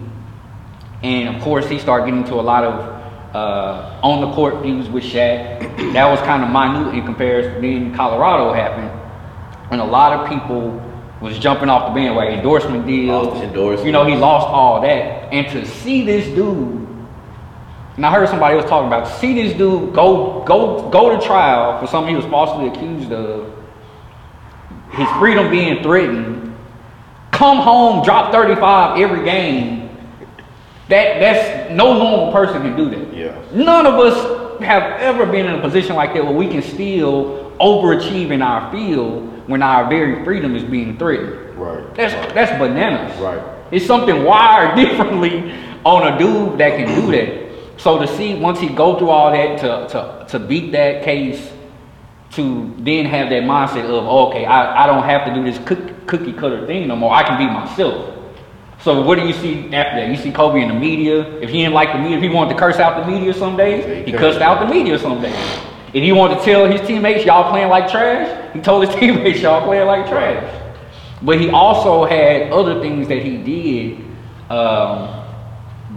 And 1.03 1.35
of 1.35 1.43
course, 1.43 1.67
he 1.67 1.79
started 1.79 2.05
getting 2.05 2.21
into 2.21 2.35
a 2.35 2.43
lot 2.43 2.65
of 2.65 2.98
uh, 3.35 4.01
on 4.03 4.21
the 4.21 4.35
court 4.35 4.63
feuds 4.63 4.89
with 4.89 5.05
Shaq. 5.05 5.61
that 5.93 6.09
was 6.09 6.21
kind 6.21 6.43
of 6.43 6.51
minute 6.51 6.95
in 6.95 7.05
comparison. 7.05 7.61
Then 7.61 7.95
Colorado 7.95 8.53
happened, 8.53 8.91
and 9.71 9.81
a 9.81 9.85
lot 9.85 10.13
of 10.13 10.29
people 10.29 10.83
was 11.21 11.39
jumping 11.39 11.69
off 11.69 11.91
the 11.91 12.01
bandwagon, 12.01 12.35
endorsement 12.35 12.87
deals. 12.87 13.29
Lost 13.29 13.43
endorsements. 13.43 13.85
You 13.85 13.93
know, 13.93 14.07
he 14.07 14.15
lost 14.15 14.47
all 14.47 14.81
that. 14.83 15.33
And 15.33 15.49
to 15.49 15.67
see 15.67 16.05
this 16.05 16.27
dude, 16.35 16.87
and 17.97 18.07
I 18.07 18.13
heard 18.13 18.29
somebody 18.29 18.55
was 18.55 18.65
talking 18.65 18.87
about 18.87 19.09
see 19.19 19.35
this 19.35 19.57
dude 19.59 19.93
go 19.93 20.45
go 20.47 20.89
go 20.89 21.19
to 21.19 21.27
trial 21.27 21.81
for 21.81 21.87
something 21.89 22.15
he 22.15 22.17
was 22.17 22.31
falsely 22.31 22.69
accused 22.69 23.13
of, 23.13 23.53
his 24.93 25.09
freedom 25.19 25.51
being 25.51 25.83
threatened, 25.83 26.57
come 27.33 27.59
home, 27.59 28.05
drop 28.05 28.33
35 28.33 29.01
every 29.01 29.25
game. 29.25 29.91
That 30.89 31.19
that's 31.19 31.58
no 31.73 31.95
normal 31.99 32.33
person 32.33 32.63
can 32.63 32.77
do 32.77 32.91
that. 32.91 33.15
Yeah. 33.15 33.43
None 33.53 33.87
of 33.87 33.95
us 33.95 34.61
have 34.61 35.01
ever 35.01 35.27
been 35.27 35.47
in 35.47 35.55
a 35.55 35.61
position 35.61 35.97
like 35.97 36.15
that 36.15 36.25
where 36.25 36.35
we 36.35 36.49
can 36.49 36.63
still 36.63 37.53
overachieve 37.61 38.31
in 38.31 38.43
our 38.43 38.71
field 38.73 39.49
when 39.49 39.63
our 39.63 39.89
very 39.89 40.25
freedom 40.25 40.55
is 40.55 40.65
being 40.65 40.99
threatened. 40.99 41.57
Right. 41.59 41.95
That's 41.95 42.15
that's 42.35 42.53
bananas. 42.59 43.19
Right. 43.19 43.43
It's 43.71 43.87
something 43.87 44.25
wired 44.25 44.77
differently 44.83 45.53
on 45.85 46.13
a 46.13 46.19
dude 46.19 46.59
that 46.59 46.77
can 46.77 47.03
do 47.03 47.11
that. 47.13 47.81
So 47.81 47.99
to 47.99 48.07
see 48.17 48.35
once 48.35 48.61
he 48.61 48.69
go 48.69 48.99
through 48.99 49.11
all 49.11 49.31
that 49.33 49.59
to 49.61 49.89
to, 49.93 50.27
to 50.39 50.39
beat 50.47 50.73
that 50.73 51.05
case, 51.05 51.53
to 52.33 52.75
then 52.79 53.07
have 53.07 53.31
that 53.31 53.43
mindset 53.45 53.85
of 53.85 54.07
oh, 54.07 54.29
okay, 54.29 54.45
I, 54.45 54.85
I 54.85 54.87
don't 54.87 55.05
have 55.05 55.27
to 55.27 55.35
do 55.35 55.45
this 55.45 55.59
cook, 55.67 56.07
cookie 56.07 56.33
cutter 56.33 56.67
thing 56.67 56.89
no 56.89 56.97
more. 56.97 57.13
I 57.15 57.23
can 57.23 57.39
be 57.39 57.47
myself. 57.47 58.15
So 58.81 59.03
what 59.03 59.19
do 59.19 59.27
you 59.27 59.33
see 59.33 59.65
after 59.75 60.01
that? 60.01 60.09
You 60.09 60.17
see 60.17 60.31
Kobe 60.31 60.63
in 60.63 60.69
the 60.69 60.75
media. 60.75 61.23
If 61.41 61.51
he 61.51 61.59
didn't 61.59 61.75
like 61.75 61.93
the 61.93 61.99
media, 61.99 62.17
if 62.17 62.23
he 62.23 62.29
wanted 62.29 62.55
to 62.55 62.59
curse 62.59 62.77
out 62.77 63.05
the 63.05 63.11
media 63.11 63.35
some 63.35 63.57
days, 63.57 64.07
he 64.07 64.13
cussed 64.13 64.41
out 64.41 64.61
the 64.67 64.73
media 64.73 64.99
some 64.99 65.21
days. 65.21 65.35
If 65.93 66.03
he 66.03 66.13
wanted 66.13 66.39
to 66.39 66.45
tell 66.45 66.71
his 66.71 66.87
teammates 66.87 67.25
y'all 67.25 67.51
playing 67.51 67.69
like 67.71 67.91
trash, 67.91 68.55
he 68.55 68.61
told 68.61 68.87
his 68.87 68.95
teammates 69.01 69.41
y'all 69.41 69.65
playing 69.65 69.87
like 69.87 70.09
trash. 70.09 70.55
But 71.23 71.41
he 71.41 71.51
also 71.51 72.05
had 72.05 72.53
other 72.53 72.81
things 72.81 73.09
that 73.09 73.23
he 73.23 73.39
did 73.39 74.05
um, 74.51 75.25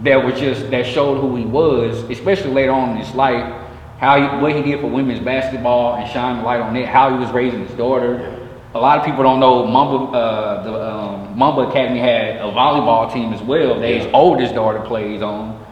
that 0.02 0.24
was 0.24 0.38
just 0.40 0.70
that 0.70 0.86
showed 0.86 1.20
who 1.20 1.36
he 1.36 1.44
was, 1.44 2.02
especially 2.10 2.50
later 2.50 2.72
on 2.72 2.90
in 2.90 2.96
his 2.96 3.14
life. 3.14 3.60
How 3.98 4.18
he, 4.18 4.42
what 4.42 4.56
he 4.56 4.62
did 4.62 4.80
for 4.80 4.88
women's 4.88 5.20
basketball 5.20 5.94
and 5.94 6.10
shine 6.10 6.38
the 6.38 6.42
light 6.42 6.60
on 6.60 6.74
it. 6.74 6.88
How 6.88 7.12
he 7.12 7.18
was 7.18 7.30
raising 7.30 7.64
his 7.64 7.76
daughter. 7.76 8.41
A 8.74 8.78
lot 8.78 8.98
of 8.98 9.04
people 9.04 9.22
don't 9.22 9.40
know 9.40 9.66
Mamba. 9.66 10.16
Uh, 10.16 10.62
the 10.62 10.92
um, 10.92 11.38
Mamba 11.38 11.62
Academy 11.62 12.00
had 12.00 12.36
a 12.36 12.50
volleyball 12.52 13.12
team 13.12 13.32
as 13.32 13.42
well. 13.42 13.80
That 13.80 13.88
his 13.88 14.06
oldest 14.12 14.54
daughter 14.54 14.80
plays 14.80 15.22
on. 15.22 15.64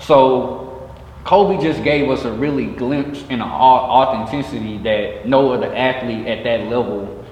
So 0.00 0.90
Kobe 1.24 1.62
just 1.62 1.82
gave 1.82 2.08
us 2.10 2.24
a 2.24 2.32
really 2.32 2.66
glimpse 2.66 3.22
in 3.24 3.40
an 3.40 3.42
authenticity 3.42 4.78
that 4.78 5.26
no 5.26 5.52
other 5.52 5.74
athlete 5.74 6.26
at 6.26 6.44
that 6.44 6.68
level 6.68 7.24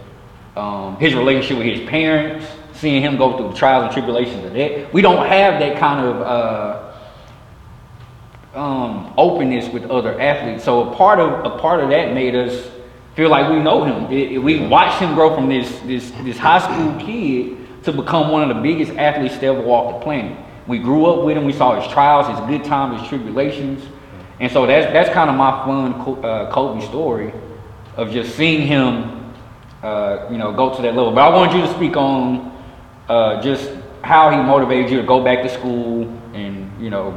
um, 0.56 0.96
his 0.98 1.14
relationship 1.14 1.58
with 1.58 1.66
his 1.66 1.88
parents, 1.88 2.46
seeing 2.74 3.02
him 3.02 3.16
go 3.16 3.36
through 3.36 3.48
the 3.48 3.54
trials 3.54 3.84
and 3.84 3.92
tribulations 3.92 4.44
of 4.44 4.52
that. 4.52 4.92
We 4.92 5.02
don't 5.02 5.26
have 5.26 5.58
that 5.60 5.78
kind 5.78 6.06
of 6.06 6.22
uh, 8.54 8.58
um, 8.58 9.14
openness 9.16 9.68
with 9.72 9.84
other 9.90 10.18
athletes. 10.20 10.64
So 10.64 10.90
a 10.90 10.94
part 10.94 11.18
of 11.18 11.52
a 11.52 11.58
part 11.58 11.82
of 11.82 11.90
that 11.90 12.14
made 12.14 12.36
us 12.36 12.70
feel 13.14 13.30
like 13.30 13.48
we 13.50 13.58
know 13.60 13.84
him. 13.84 14.10
It- 14.10 14.32
it- 14.32 14.38
we 14.42 14.66
watched 14.66 14.98
him 14.98 15.14
grow 15.14 15.34
from 15.34 15.48
this 15.48 15.78
this 15.80 16.10
this 16.22 16.38
high 16.38 16.58
school 16.58 16.94
kid 16.98 17.56
to 17.84 17.92
become 17.92 18.30
one 18.30 18.42
of 18.42 18.48
the 18.54 18.62
biggest 18.62 18.92
athletes 18.96 19.38
to 19.38 19.46
ever 19.46 19.60
walk 19.60 19.98
the 20.00 20.04
planet. 20.04 20.32
We 20.66 20.78
grew 20.78 21.06
up 21.06 21.24
with 21.24 21.36
him. 21.36 21.44
We 21.44 21.52
saw 21.52 21.74
his 21.80 21.86
trials, 21.92 22.26
his 22.28 22.40
good 22.48 22.64
times, 22.64 23.00
his 23.00 23.08
tribulations, 23.08 23.82
and 24.40 24.50
so 24.50 24.66
that's 24.66 24.92
that's 24.92 25.10
kind 25.10 25.28
of 25.30 25.36
my 25.36 25.50
fun 25.64 25.94
uh, 26.24 26.50
Kobe 26.50 26.80
story 26.80 27.32
of 27.96 28.10
just 28.10 28.34
seeing 28.36 28.62
him 28.62 29.10
uh, 29.84 30.26
you 30.30 30.38
know, 30.38 30.50
go 30.50 30.74
to 30.74 30.80
that 30.82 30.94
level. 30.96 31.12
But 31.12 31.30
I 31.30 31.36
want 31.36 31.52
you 31.54 31.60
to 31.60 31.68
speak 31.74 31.94
on 31.96 32.50
uh, 33.08 33.42
just 33.42 33.70
how 34.02 34.30
he 34.30 34.36
motivated 34.38 34.90
you 34.90 34.96
to 34.96 35.06
go 35.06 35.22
back 35.22 35.42
to 35.42 35.48
school 35.50 36.08
and, 36.32 36.70
you 36.80 36.88
know, 36.88 37.14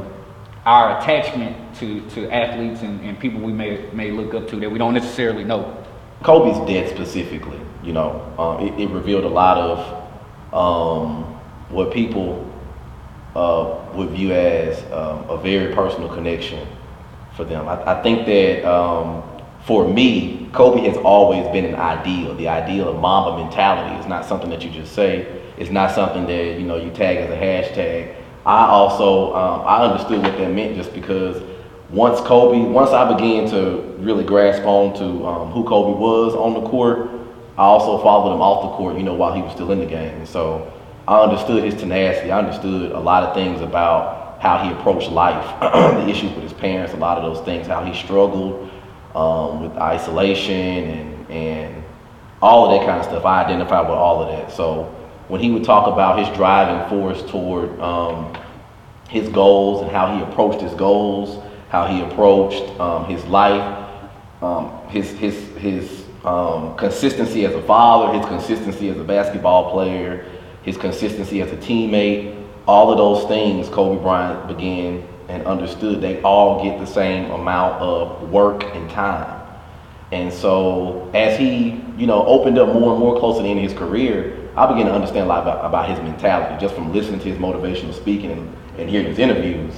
our 0.68 0.98
attachment 0.98 1.56
to, 1.76 2.02
to 2.10 2.30
athletes 2.30 2.82
and, 2.82 3.00
and 3.00 3.18
people 3.18 3.40
we 3.40 3.52
may, 3.52 3.88
may 3.94 4.10
look 4.10 4.34
up 4.34 4.46
to 4.46 4.60
that 4.60 4.70
we 4.70 4.78
don't 4.78 4.92
necessarily 4.92 5.42
know. 5.42 5.82
Kobe's 6.22 6.58
death 6.70 6.90
specifically, 6.90 7.58
you 7.82 7.94
know, 7.94 8.20
um, 8.38 8.66
it, 8.66 8.78
it 8.78 8.90
revealed 8.90 9.24
a 9.24 9.28
lot 9.28 9.56
of 9.56 10.52
um, 10.52 11.24
what 11.70 11.90
people 11.90 12.44
uh, 13.34 13.82
would 13.94 14.10
view 14.10 14.32
as 14.32 14.78
um, 14.92 15.30
a 15.30 15.38
very 15.38 15.74
personal 15.74 16.12
connection 16.12 16.68
for 17.34 17.44
them. 17.44 17.66
I, 17.66 17.98
I 17.98 18.02
think 18.02 18.26
that 18.26 18.70
um, 18.70 19.22
for 19.64 19.88
me, 19.88 20.50
Kobe 20.52 20.86
has 20.86 20.98
always 20.98 21.46
been 21.48 21.64
an 21.64 21.76
ideal. 21.76 22.34
The 22.34 22.48
ideal 22.48 22.90
of 22.90 23.00
Mamba 23.00 23.42
mentality 23.42 23.98
is 23.98 24.06
not 24.06 24.26
something 24.26 24.50
that 24.50 24.62
you 24.62 24.70
just 24.70 24.92
say. 24.92 25.40
It's 25.56 25.70
not 25.70 25.94
something 25.94 26.26
that 26.26 26.60
you 26.60 26.66
know 26.66 26.76
you 26.76 26.90
tag 26.90 27.16
as 27.16 27.30
a 27.30 27.36
hashtag. 27.36 28.14
I 28.46 28.66
also 28.66 29.34
um, 29.34 29.62
I 29.66 29.84
understood 29.84 30.22
what 30.22 30.36
that 30.38 30.50
meant 30.50 30.76
just 30.76 30.94
because 30.94 31.42
once 31.90 32.20
Kobe, 32.20 32.70
once 32.70 32.90
I 32.90 33.12
began 33.12 33.48
to 33.50 33.94
really 33.98 34.24
grasp 34.24 34.64
on 34.64 34.94
to 34.98 35.26
um, 35.26 35.50
who 35.50 35.64
Kobe 35.64 35.98
was 35.98 36.34
on 36.34 36.54
the 36.54 36.68
court, 36.68 37.10
I 37.56 37.62
also 37.62 38.02
followed 38.02 38.34
him 38.34 38.40
off 38.40 38.70
the 38.70 38.76
court. 38.76 38.96
You 38.96 39.02
know, 39.02 39.14
while 39.14 39.32
he 39.32 39.42
was 39.42 39.52
still 39.52 39.72
in 39.72 39.80
the 39.80 39.86
game. 39.86 40.26
So 40.26 40.70
I 41.06 41.22
understood 41.22 41.64
his 41.64 41.74
tenacity. 41.74 42.30
I 42.30 42.38
understood 42.38 42.92
a 42.92 43.00
lot 43.00 43.22
of 43.22 43.34
things 43.34 43.60
about 43.60 44.40
how 44.40 44.58
he 44.58 44.70
approached 44.70 45.10
life, 45.10 45.60
the 45.60 46.08
issues 46.08 46.32
with 46.34 46.44
his 46.44 46.52
parents, 46.52 46.92
a 46.92 46.96
lot 46.96 47.18
of 47.18 47.24
those 47.24 47.44
things, 47.44 47.66
how 47.66 47.82
he 47.84 47.94
struggled 47.94 48.70
um, 49.14 49.62
with 49.62 49.72
isolation 49.72 50.54
and 50.54 51.30
and 51.30 51.84
all 52.40 52.66
of 52.66 52.78
that 52.78 52.86
kind 52.86 53.00
of 53.00 53.04
stuff. 53.06 53.24
I 53.24 53.44
identified 53.44 53.88
with 53.88 53.96
all 53.96 54.22
of 54.22 54.28
that. 54.28 54.52
So 54.52 54.94
when 55.28 55.40
he 55.40 55.50
would 55.50 55.64
talk 55.64 55.86
about 55.86 56.18
his 56.18 56.36
driving 56.36 56.88
force 56.88 57.22
toward 57.30 57.78
um, 57.80 58.36
his 59.08 59.28
goals 59.28 59.82
and 59.82 59.90
how 59.90 60.16
he 60.16 60.22
approached 60.22 60.60
his 60.60 60.72
goals, 60.74 61.42
how 61.68 61.86
he 61.86 62.02
approached 62.02 62.64
um, 62.80 63.04
his 63.04 63.24
life, 63.26 63.88
um, 64.42 64.70
his 64.88 65.10
his 65.12 65.34
his 65.56 66.04
um, 66.24 66.76
consistency 66.76 67.44
as 67.44 67.54
a 67.54 67.62
father, 67.62 68.18
his 68.18 68.26
consistency 68.26 68.88
as 68.88 68.98
a 68.98 69.04
basketball 69.04 69.70
player, 69.70 70.26
his 70.62 70.76
consistency 70.76 71.40
as 71.42 71.50
a 71.52 71.56
teammate, 71.56 72.34
all 72.66 72.90
of 72.90 72.98
those 72.98 73.26
things 73.28 73.68
Kobe 73.68 74.00
Bryant 74.02 74.46
began 74.46 75.02
and 75.28 75.46
understood 75.46 76.00
they 76.00 76.20
all 76.22 76.62
get 76.62 76.78
the 76.78 76.86
same 76.86 77.30
amount 77.30 77.80
of 77.80 78.30
work 78.30 78.64
and 78.64 78.90
time. 78.90 79.34
And 80.12 80.32
so 80.32 81.10
as 81.14 81.38
he, 81.38 81.82
you 81.96 82.06
know, 82.06 82.24
opened 82.26 82.58
up 82.58 82.68
more 82.68 82.92
and 82.92 83.00
more 83.00 83.18
closer 83.18 83.38
to 83.38 83.42
the 83.42 83.48
end 83.48 83.58
of 83.58 83.70
his 83.70 83.78
career, 83.78 84.37
I 84.58 84.66
began 84.66 84.86
to 84.86 84.92
understand 84.92 85.26
a 85.26 85.28
lot 85.28 85.42
about, 85.42 85.64
about 85.64 85.88
his 85.88 86.00
mentality 86.00 86.60
just 86.60 86.74
from 86.74 86.92
listening 86.92 87.20
to 87.20 87.28
his 87.28 87.38
motivational 87.38 87.94
speaking 87.94 88.32
and, 88.32 88.56
and 88.76 88.90
hearing 88.90 89.06
his 89.06 89.20
interviews. 89.20 89.72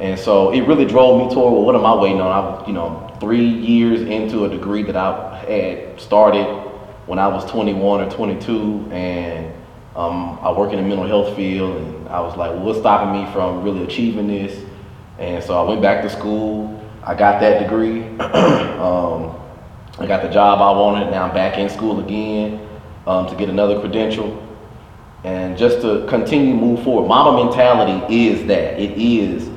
And 0.00 0.18
so 0.18 0.50
it 0.52 0.62
really 0.62 0.84
drove 0.84 1.24
me 1.24 1.32
toward, 1.32 1.52
well, 1.52 1.62
what 1.62 1.76
am 1.76 1.86
I 1.86 1.94
waiting 1.94 2.20
on? 2.20 2.26
I 2.26 2.40
was, 2.40 2.66
you 2.66 2.72
know, 2.72 3.16
three 3.20 3.46
years 3.46 4.00
into 4.00 4.44
a 4.44 4.48
degree 4.48 4.82
that 4.82 4.96
I 4.96 5.38
had 5.38 6.00
started 6.00 6.46
when 7.06 7.20
I 7.20 7.28
was 7.28 7.48
21 7.48 8.00
or 8.00 8.10
22, 8.10 8.88
and 8.90 9.54
um, 9.94 10.38
I 10.42 10.50
work 10.50 10.72
in 10.72 10.78
the 10.78 10.82
mental 10.82 11.06
health 11.06 11.36
field, 11.36 11.76
and 11.76 12.08
I 12.08 12.20
was 12.20 12.36
like, 12.36 12.50
well, 12.50 12.64
what's 12.64 12.80
stopping 12.80 13.20
me 13.20 13.32
from 13.32 13.62
really 13.62 13.84
achieving 13.84 14.26
this? 14.26 14.64
And 15.18 15.42
so 15.42 15.64
I 15.64 15.68
went 15.68 15.80
back 15.80 16.02
to 16.02 16.10
school. 16.10 16.74
I 17.04 17.14
got 17.14 17.40
that 17.40 17.62
degree. 17.62 18.02
um, 18.20 19.34
I 19.98 20.06
got 20.06 20.22
the 20.22 20.28
job 20.28 20.60
I 20.60 20.76
wanted. 20.76 21.10
Now 21.10 21.24
I'm 21.24 21.34
back 21.34 21.56
in 21.56 21.68
school 21.68 22.00
again 22.00 22.67
um, 23.08 23.26
to 23.26 23.34
get 23.34 23.48
another 23.48 23.80
credential. 23.80 24.44
And 25.24 25.58
just 25.58 25.80
to 25.80 26.06
continue 26.06 26.52
to 26.52 26.60
move 26.60 26.84
forward, 26.84 27.08
Mamba 27.08 27.44
mentality 27.44 28.28
is 28.28 28.46
that 28.46 28.78
it 28.78 28.92
is 29.00 29.50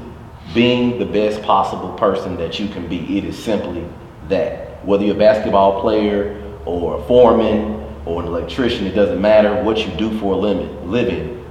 being 0.54 0.98
the 0.98 1.06
best 1.06 1.44
possible 1.44 1.94
person 1.94 2.38
that 2.38 2.60
you 2.60 2.68
can 2.70 2.88
be. 2.88 3.18
It 3.18 3.26
is 3.26 3.42
simply 3.42 3.86
that. 4.30 4.84
Whether 4.86 5.06
you're 5.06 5.16
a 5.16 5.20
basketball 5.20 5.82
player 5.82 6.42
or 6.66 7.00
a 7.00 7.04
foreman 7.04 7.86
or 8.06 8.22
an 8.22 8.28
electrician, 8.28 8.88
it 8.88 8.96
doesn't 8.96 9.22
matter 9.22 9.62
what 9.64 9.86
you 9.86 9.94
do 9.96 10.18
for 10.20 10.34
a 10.34 10.38
living. 10.38 11.46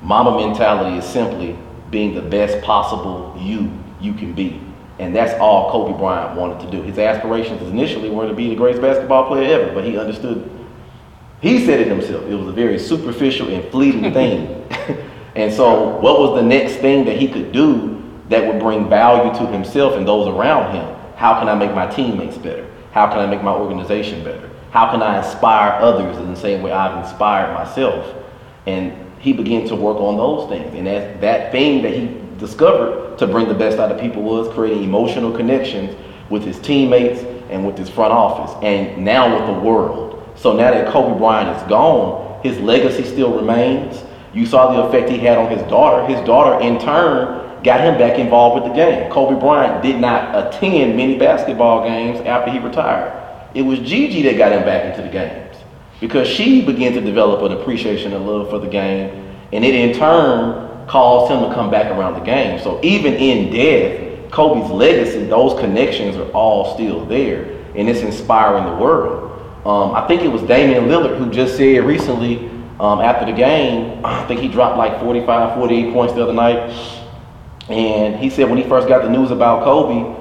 Mamba 0.00 0.46
mentality 0.46 0.96
is 0.96 1.04
simply 1.04 1.58
being 1.90 2.14
the 2.14 2.22
best 2.22 2.64
possible 2.64 3.36
you 3.38 3.70
you 4.00 4.14
can 4.14 4.32
be. 4.32 4.62
And 4.98 5.14
that's 5.14 5.38
all 5.40 5.70
Kobe 5.70 5.98
Bryant 5.98 6.38
wanted 6.38 6.60
to 6.64 6.70
do. 6.70 6.82
His 6.82 6.98
aspirations 6.98 7.60
initially 7.62 8.08
were 8.08 8.26
to 8.26 8.34
be 8.34 8.48
the 8.48 8.54
greatest 8.54 8.80
basketball 8.80 9.26
player 9.26 9.60
ever, 9.60 9.74
but 9.74 9.84
he 9.84 9.98
understood. 9.98 10.59
He 11.40 11.64
said 11.64 11.80
it 11.80 11.86
himself. 11.86 12.24
It 12.26 12.34
was 12.34 12.48
a 12.48 12.52
very 12.52 12.78
superficial 12.78 13.48
and 13.48 13.64
fleeting 13.70 14.12
thing. 14.12 14.66
and 15.34 15.52
so, 15.52 15.96
what 15.98 16.20
was 16.20 16.40
the 16.40 16.46
next 16.46 16.76
thing 16.76 17.04
that 17.06 17.18
he 17.18 17.28
could 17.28 17.52
do 17.52 18.02
that 18.28 18.46
would 18.46 18.60
bring 18.60 18.88
value 18.88 19.32
to 19.38 19.46
himself 19.46 19.94
and 19.94 20.06
those 20.06 20.28
around 20.28 20.74
him? 20.74 20.96
How 21.16 21.38
can 21.38 21.48
I 21.48 21.54
make 21.54 21.74
my 21.74 21.86
teammates 21.86 22.38
better? 22.38 22.66
How 22.92 23.06
can 23.08 23.18
I 23.18 23.26
make 23.26 23.42
my 23.42 23.52
organization 23.52 24.24
better? 24.24 24.50
How 24.70 24.90
can 24.90 25.02
I 25.02 25.18
inspire 25.18 25.80
others 25.80 26.16
in 26.18 26.30
the 26.32 26.36
same 26.36 26.62
way 26.62 26.72
I've 26.72 27.04
inspired 27.04 27.52
myself? 27.54 28.14
And 28.66 28.92
he 29.18 29.32
began 29.32 29.66
to 29.68 29.76
work 29.76 29.98
on 29.98 30.16
those 30.16 30.48
things. 30.48 30.74
And 30.74 30.86
that, 30.86 31.20
that 31.20 31.52
thing 31.52 31.82
that 31.82 31.92
he 31.92 32.16
discovered 32.38 33.18
to 33.18 33.26
bring 33.26 33.48
the 33.48 33.54
best 33.54 33.78
out 33.78 33.92
of 33.92 34.00
people 34.00 34.22
was 34.22 34.48
creating 34.54 34.84
emotional 34.84 35.30
connections 35.30 35.94
with 36.30 36.42
his 36.42 36.58
teammates 36.58 37.20
and 37.50 37.66
with 37.66 37.76
his 37.76 37.90
front 37.90 38.12
office 38.12 38.56
and 38.62 39.04
now 39.04 39.36
with 39.36 39.46
the 39.46 39.60
world. 39.60 40.09
So 40.40 40.56
now 40.56 40.70
that 40.70 40.90
Kobe 40.90 41.18
Bryant 41.18 41.54
is 41.54 41.68
gone, 41.68 42.40
his 42.42 42.58
legacy 42.60 43.04
still 43.04 43.36
remains. 43.36 44.02
You 44.32 44.46
saw 44.46 44.72
the 44.72 44.88
effect 44.88 45.10
he 45.10 45.18
had 45.18 45.36
on 45.36 45.50
his 45.50 45.60
daughter. 45.68 46.06
His 46.06 46.26
daughter, 46.26 46.58
in 46.64 46.78
turn, 46.78 47.62
got 47.62 47.80
him 47.80 47.98
back 47.98 48.18
involved 48.18 48.62
with 48.62 48.72
the 48.72 48.74
game. 48.74 49.12
Kobe 49.12 49.38
Bryant 49.38 49.82
did 49.82 50.00
not 50.00 50.34
attend 50.34 50.96
many 50.96 51.18
basketball 51.18 51.86
games 51.86 52.20
after 52.20 52.50
he 52.50 52.58
retired. 52.58 53.12
It 53.54 53.60
was 53.60 53.80
Gigi 53.80 54.22
that 54.22 54.38
got 54.38 54.52
him 54.52 54.62
back 54.62 54.86
into 54.86 55.02
the 55.02 55.12
games 55.12 55.58
because 56.00 56.26
she 56.26 56.64
began 56.64 56.94
to 56.94 57.02
develop 57.02 57.42
an 57.42 57.58
appreciation 57.60 58.14
and 58.14 58.26
love 58.26 58.48
for 58.48 58.58
the 58.58 58.68
game, 58.68 59.34
and 59.52 59.62
it 59.62 59.74
in 59.74 59.94
turn 59.94 60.86
caused 60.86 61.30
him 61.30 61.46
to 61.46 61.54
come 61.54 61.70
back 61.70 61.90
around 61.90 62.14
the 62.14 62.24
game. 62.24 62.58
So 62.60 62.80
even 62.82 63.12
in 63.12 63.52
death, 63.52 64.30
Kobe's 64.30 64.70
legacy, 64.70 65.24
those 65.24 65.60
connections 65.60 66.16
are 66.16 66.30
all 66.30 66.72
still 66.74 67.04
there, 67.04 67.42
and 67.74 67.90
it's 67.90 68.00
inspiring 68.00 68.64
the 68.64 68.82
world. 68.82 69.29
Um, 69.64 69.94
I 69.94 70.06
think 70.06 70.22
it 70.22 70.28
was 70.28 70.42
Damian 70.42 70.84
Lillard 70.84 71.18
who 71.18 71.30
just 71.30 71.56
said 71.56 71.84
recently 71.84 72.48
um, 72.80 73.00
after 73.00 73.26
the 73.26 73.32
game, 73.32 74.00
I 74.04 74.24
think 74.26 74.40
he 74.40 74.48
dropped 74.48 74.78
like 74.78 74.98
45, 75.00 75.58
48 75.58 75.92
points 75.92 76.14
the 76.14 76.22
other 76.22 76.32
night. 76.32 76.70
And 77.68 78.16
he 78.16 78.30
said 78.30 78.48
when 78.48 78.56
he 78.56 78.64
first 78.64 78.88
got 78.88 79.02
the 79.02 79.10
news 79.10 79.30
about 79.30 79.62
Kobe, 79.62 80.18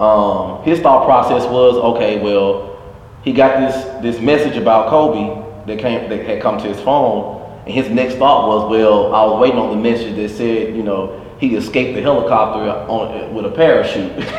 um, 0.00 0.62
his 0.64 0.80
thought 0.80 1.04
process 1.04 1.44
was, 1.50 1.76
okay, 1.76 2.18
well, 2.18 2.68
he 3.22 3.32
got 3.32 3.60
this 3.60 3.84
this 4.02 4.22
message 4.22 4.56
about 4.56 4.88
Kobe 4.88 5.44
that 5.66 5.78
came 5.78 6.08
that 6.08 6.24
had 6.24 6.40
come 6.40 6.56
to 6.58 6.66
his 6.66 6.80
phone, 6.80 7.62
and 7.66 7.74
his 7.74 7.90
next 7.90 8.14
thought 8.14 8.48
was, 8.48 8.70
well, 8.70 9.14
I 9.14 9.24
was 9.24 9.40
waiting 9.40 9.58
on 9.58 9.70
the 9.70 9.90
message 9.90 10.16
that 10.16 10.30
said, 10.30 10.74
you 10.74 10.82
know, 10.82 11.27
he 11.38 11.54
escaped 11.54 11.94
the 11.94 12.02
helicopter 12.02 12.70
on, 12.90 13.32
with 13.34 13.46
a 13.46 13.50
parachute. 13.50 14.14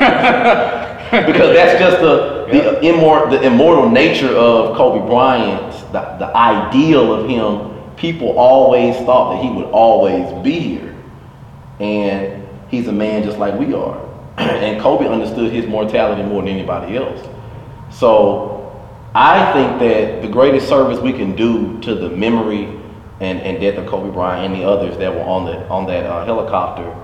because 1.10 1.56
that's 1.56 1.80
just 1.80 2.02
the, 2.02 2.46
the, 2.52 2.80
immor- 2.86 3.30
the 3.30 3.42
immortal 3.42 3.90
nature 3.90 4.36
of 4.36 4.76
Kobe 4.76 5.06
Bryant, 5.08 5.72
the, 5.92 6.02
the 6.20 6.36
ideal 6.36 7.14
of 7.14 7.30
him. 7.30 7.96
People 7.96 8.38
always 8.38 8.96
thought 8.98 9.34
that 9.34 9.44
he 9.44 9.50
would 9.50 9.68
always 9.68 10.32
be 10.44 10.60
here. 10.60 10.96
And 11.80 12.48
he's 12.70 12.88
a 12.88 12.92
man 12.92 13.24
just 13.24 13.38
like 13.38 13.58
we 13.58 13.74
are. 13.74 14.06
and 14.38 14.82
Kobe 14.82 15.08
understood 15.08 15.52
his 15.52 15.66
mortality 15.66 16.24
more 16.24 16.42
than 16.42 16.50
anybody 16.50 16.98
else. 16.98 17.26
So 17.92 18.72
I 19.16 19.52
think 19.54 19.80
that 19.80 20.22
the 20.22 20.28
greatest 20.28 20.68
service 20.68 21.00
we 21.00 21.14
can 21.14 21.36
do 21.36 21.80
to 21.82 21.96
the 21.96 22.10
memory 22.10 22.79
and, 23.20 23.40
and 23.42 23.60
death 23.60 23.78
of 23.78 23.88
Kobe 23.88 24.12
Bryant 24.12 24.54
and 24.54 24.62
the 24.62 24.68
others 24.68 24.98
that 24.98 25.14
were 25.14 25.22
on 25.22 25.46
the 25.46 25.68
on 25.68 25.86
that 25.88 26.06
uh, 26.06 26.26
helicopter 26.26 26.96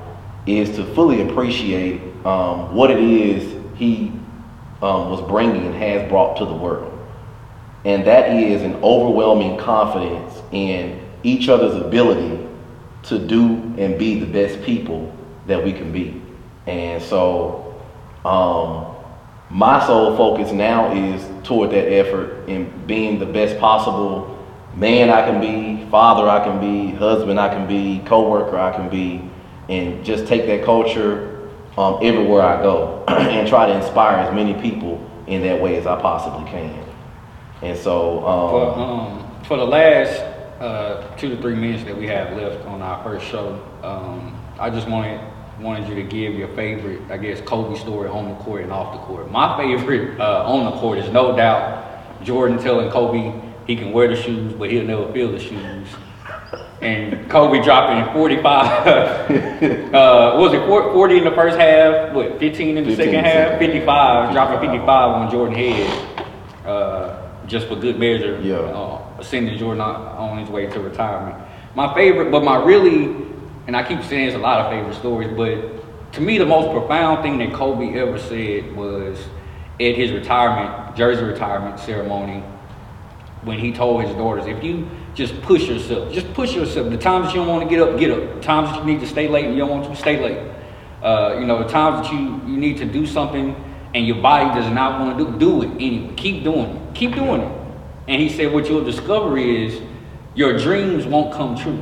is 0.46 0.76
to 0.76 0.86
fully 0.94 1.28
appreciate 1.28 2.02
um, 2.26 2.74
what 2.74 2.92
it 2.92 3.00
is 3.00 3.62
he 3.76 4.08
um, 4.82 5.10
was 5.10 5.22
bringing 5.28 5.66
and 5.66 5.76
has 5.76 6.08
brought 6.10 6.38
to 6.38 6.46
the 6.46 6.54
world, 6.54 6.92
and 7.84 8.06
that 8.06 8.30
is 8.36 8.62
an 8.62 8.76
overwhelming 8.76 9.58
confidence 9.58 10.42
in 10.52 11.02
each 11.24 11.50
other's 11.50 11.76
ability 11.76 12.48
to 13.04 13.20
do 13.20 13.74
and 13.78 13.98
be 14.00 14.20
the 14.20 14.26
best 14.26 14.62
people 14.64 15.16
that 15.48 15.64
we 15.64 15.74
can 15.74 15.92
be, 15.92 16.22
and 16.68 17.02
so. 17.02 17.62
Um, 18.24 18.96
my 19.50 19.86
sole 19.86 20.18
focus 20.18 20.52
now 20.52 20.92
is 20.92 21.24
toward 21.46 21.70
that 21.70 21.88
effort 21.88 22.50
in 22.50 22.72
being 22.88 23.20
the 23.20 23.28
best 23.28 23.60
possible 23.60 24.35
man 24.76 25.10
I 25.10 25.22
can 25.26 25.40
be, 25.40 25.90
father 25.90 26.28
I 26.30 26.44
can 26.44 26.60
be, 26.60 26.96
husband 26.96 27.40
I 27.40 27.50
can 27.50 27.68
be, 27.68 28.02
co-worker 28.06 28.58
I 28.58 28.72
can 28.76 28.90
be, 28.90 29.30
and 29.70 30.04
just 30.06 30.28
take 30.28 30.46
that 30.48 30.66
culture 30.66 31.50
um, 31.78 32.00
everywhere 32.02 32.42
I 32.42 32.62
go 32.62 33.04
and 33.08 33.48
try 33.48 33.68
to 33.68 33.74
inspire 33.74 34.18
as 34.18 34.34
many 34.34 34.54
people 34.62 35.10
in 35.28 35.42
that 35.44 35.62
way 35.62 35.78
as 35.78 35.88
I 35.88 36.00
possibly 36.00 36.50
can. 36.50 36.84
And 37.62 37.78
so, 37.78 38.26
um, 38.26 38.50
for, 38.50 38.80
um, 38.80 39.44
for 39.46 39.58
the 39.58 39.66
last 39.66 40.20
uh, 40.62 41.16
two 41.18 41.30
to 41.30 41.42
three 41.42 41.56
minutes 41.56 41.84
that 41.86 41.98
we 41.98 42.08
have 42.08 42.36
left 42.38 42.66
on 42.66 42.82
our 42.82 43.04
first 43.04 43.26
show, 43.26 43.62
um, 43.82 44.40
I 44.60 44.70
just 44.70 44.88
wanted 44.88 45.22
wanted 45.60 45.88
you 45.88 45.96
to 45.96 46.04
give 46.04 46.34
your 46.34 46.50
favorite, 46.50 47.00
I 47.10 47.16
guess, 47.16 47.40
Kobe 47.40 47.80
story 47.80 48.10
on 48.10 48.28
the 48.28 48.36
court 48.36 48.64
and 48.64 48.74
off 48.74 48.94
the 48.94 49.00
court. 49.06 49.32
My 49.32 49.58
favorite 49.62 50.20
uh, 50.20 50.44
on 50.46 50.66
the 50.66 50.78
court 50.80 51.00
is 51.00 51.10
no 51.12 51.36
doubt 51.36 52.24
Jordan 52.24 52.58
telling 52.58 52.90
Kobe 52.90 53.45
he 53.66 53.76
can 53.76 53.92
wear 53.92 54.08
the 54.08 54.16
shoes, 54.16 54.54
but 54.54 54.70
he'll 54.70 54.86
never 54.86 55.12
feel 55.12 55.32
the 55.32 55.40
shoes. 55.40 55.88
And 56.82 57.30
Kobe 57.30 57.64
dropping 57.64 58.14
45. 58.14 58.44
uh, 59.94 60.36
was 60.38 60.54
it 60.54 60.66
40 60.68 61.18
in 61.18 61.24
the 61.24 61.32
first 61.32 61.58
half? 61.58 62.14
What, 62.14 62.40
15 62.40 62.78
in 62.78 62.84
the 62.84 62.96
15 62.96 63.06
second 63.06 63.26
half? 63.26 63.60
55, 63.60 64.34
dropping 64.34 64.70
55 64.70 64.90
on 64.90 65.32
Jordan 65.32 65.56
head. 65.56 66.18
Uh, 66.66 67.22
just 67.48 67.68
for 67.68 67.76
good 67.76 68.00
measure. 68.00 68.40
Yeah. 68.42 68.58
Uh, 68.58 69.22
sending 69.22 69.58
Jordan 69.58 69.82
on 69.82 70.40
his 70.40 70.50
way 70.50 70.68
to 70.68 70.80
retirement. 70.80 71.44
My 71.76 71.94
favorite, 71.94 72.32
but 72.32 72.44
my 72.44 72.64
really, 72.64 73.16
and 73.68 73.76
I 73.76 73.84
keep 73.84 74.04
saying 74.04 74.28
it's 74.28 74.36
a 74.36 74.40
lot 74.40 74.62
of 74.62 74.72
favorite 74.72 74.96
stories, 74.96 75.32
but 75.36 76.14
to 76.14 76.22
me 76.22 76.38
the 76.38 76.46
most 76.46 76.72
profound 76.72 77.24
thing 77.24 77.38
that 77.40 77.54
Kobe 77.54 77.98
ever 78.00 78.18
said 78.20 78.76
was 78.76 79.18
at 79.80 79.96
his 79.96 80.12
retirement, 80.12 80.96
jersey 80.96 81.24
retirement 81.24 81.80
ceremony 81.80 82.44
when 83.46 83.60
he 83.60 83.72
told 83.72 84.04
his 84.04 84.14
daughters, 84.16 84.48
if 84.48 84.64
you 84.64 84.90
just 85.14 85.40
push 85.44 85.68
yourself, 85.68 86.12
just 86.12 86.32
push 86.34 86.56
yourself. 86.56 86.90
The 86.90 86.98
times 86.98 87.28
that 87.28 87.36
you 87.36 87.42
don't 87.42 87.48
want 87.48 87.64
to 87.64 87.70
get 87.70 87.80
up, 87.80 87.98
get 87.98 88.12
up. 88.12 88.36
The 88.36 88.42
times 88.42 88.70
that 88.70 88.80
you 88.80 88.86
need 88.86 89.00
to 89.02 89.08
stay 89.08 89.28
late 89.28 89.46
and 89.46 89.54
you 89.54 89.62
don't 89.62 89.70
want 89.70 89.86
to 89.86 89.96
stay 89.96 90.22
late. 90.22 90.52
Uh, 91.02 91.38
you 91.40 91.46
know, 91.46 91.62
the 91.62 91.70
times 91.70 92.08
that 92.08 92.14
you, 92.14 92.42
you 92.52 92.58
need 92.58 92.78
to 92.78 92.86
do 92.86 93.06
something 93.06 93.56
and 93.94 94.08
your 94.08 94.18
body 94.22 94.60
does 94.60 94.70
not 94.74 95.00
want 95.00 95.18
to 95.18 95.26
do, 95.26 95.40
do 95.40 95.62
it 95.62 95.70
anyway. 95.80 96.14
Keep 96.16 96.44
doing 96.44 96.76
it. 96.76 96.96
Keep 96.96 97.16
doing 97.16 97.42
it. 97.42 97.62
And 98.08 98.22
he 98.22 98.30
said, 98.30 98.52
what 98.52 98.68
you'll 98.68 98.84
discover 98.84 99.38
is 99.38 99.80
your 100.34 100.58
dreams 100.58 101.06
won't 101.06 101.34
come 101.34 101.56
true. 101.56 101.80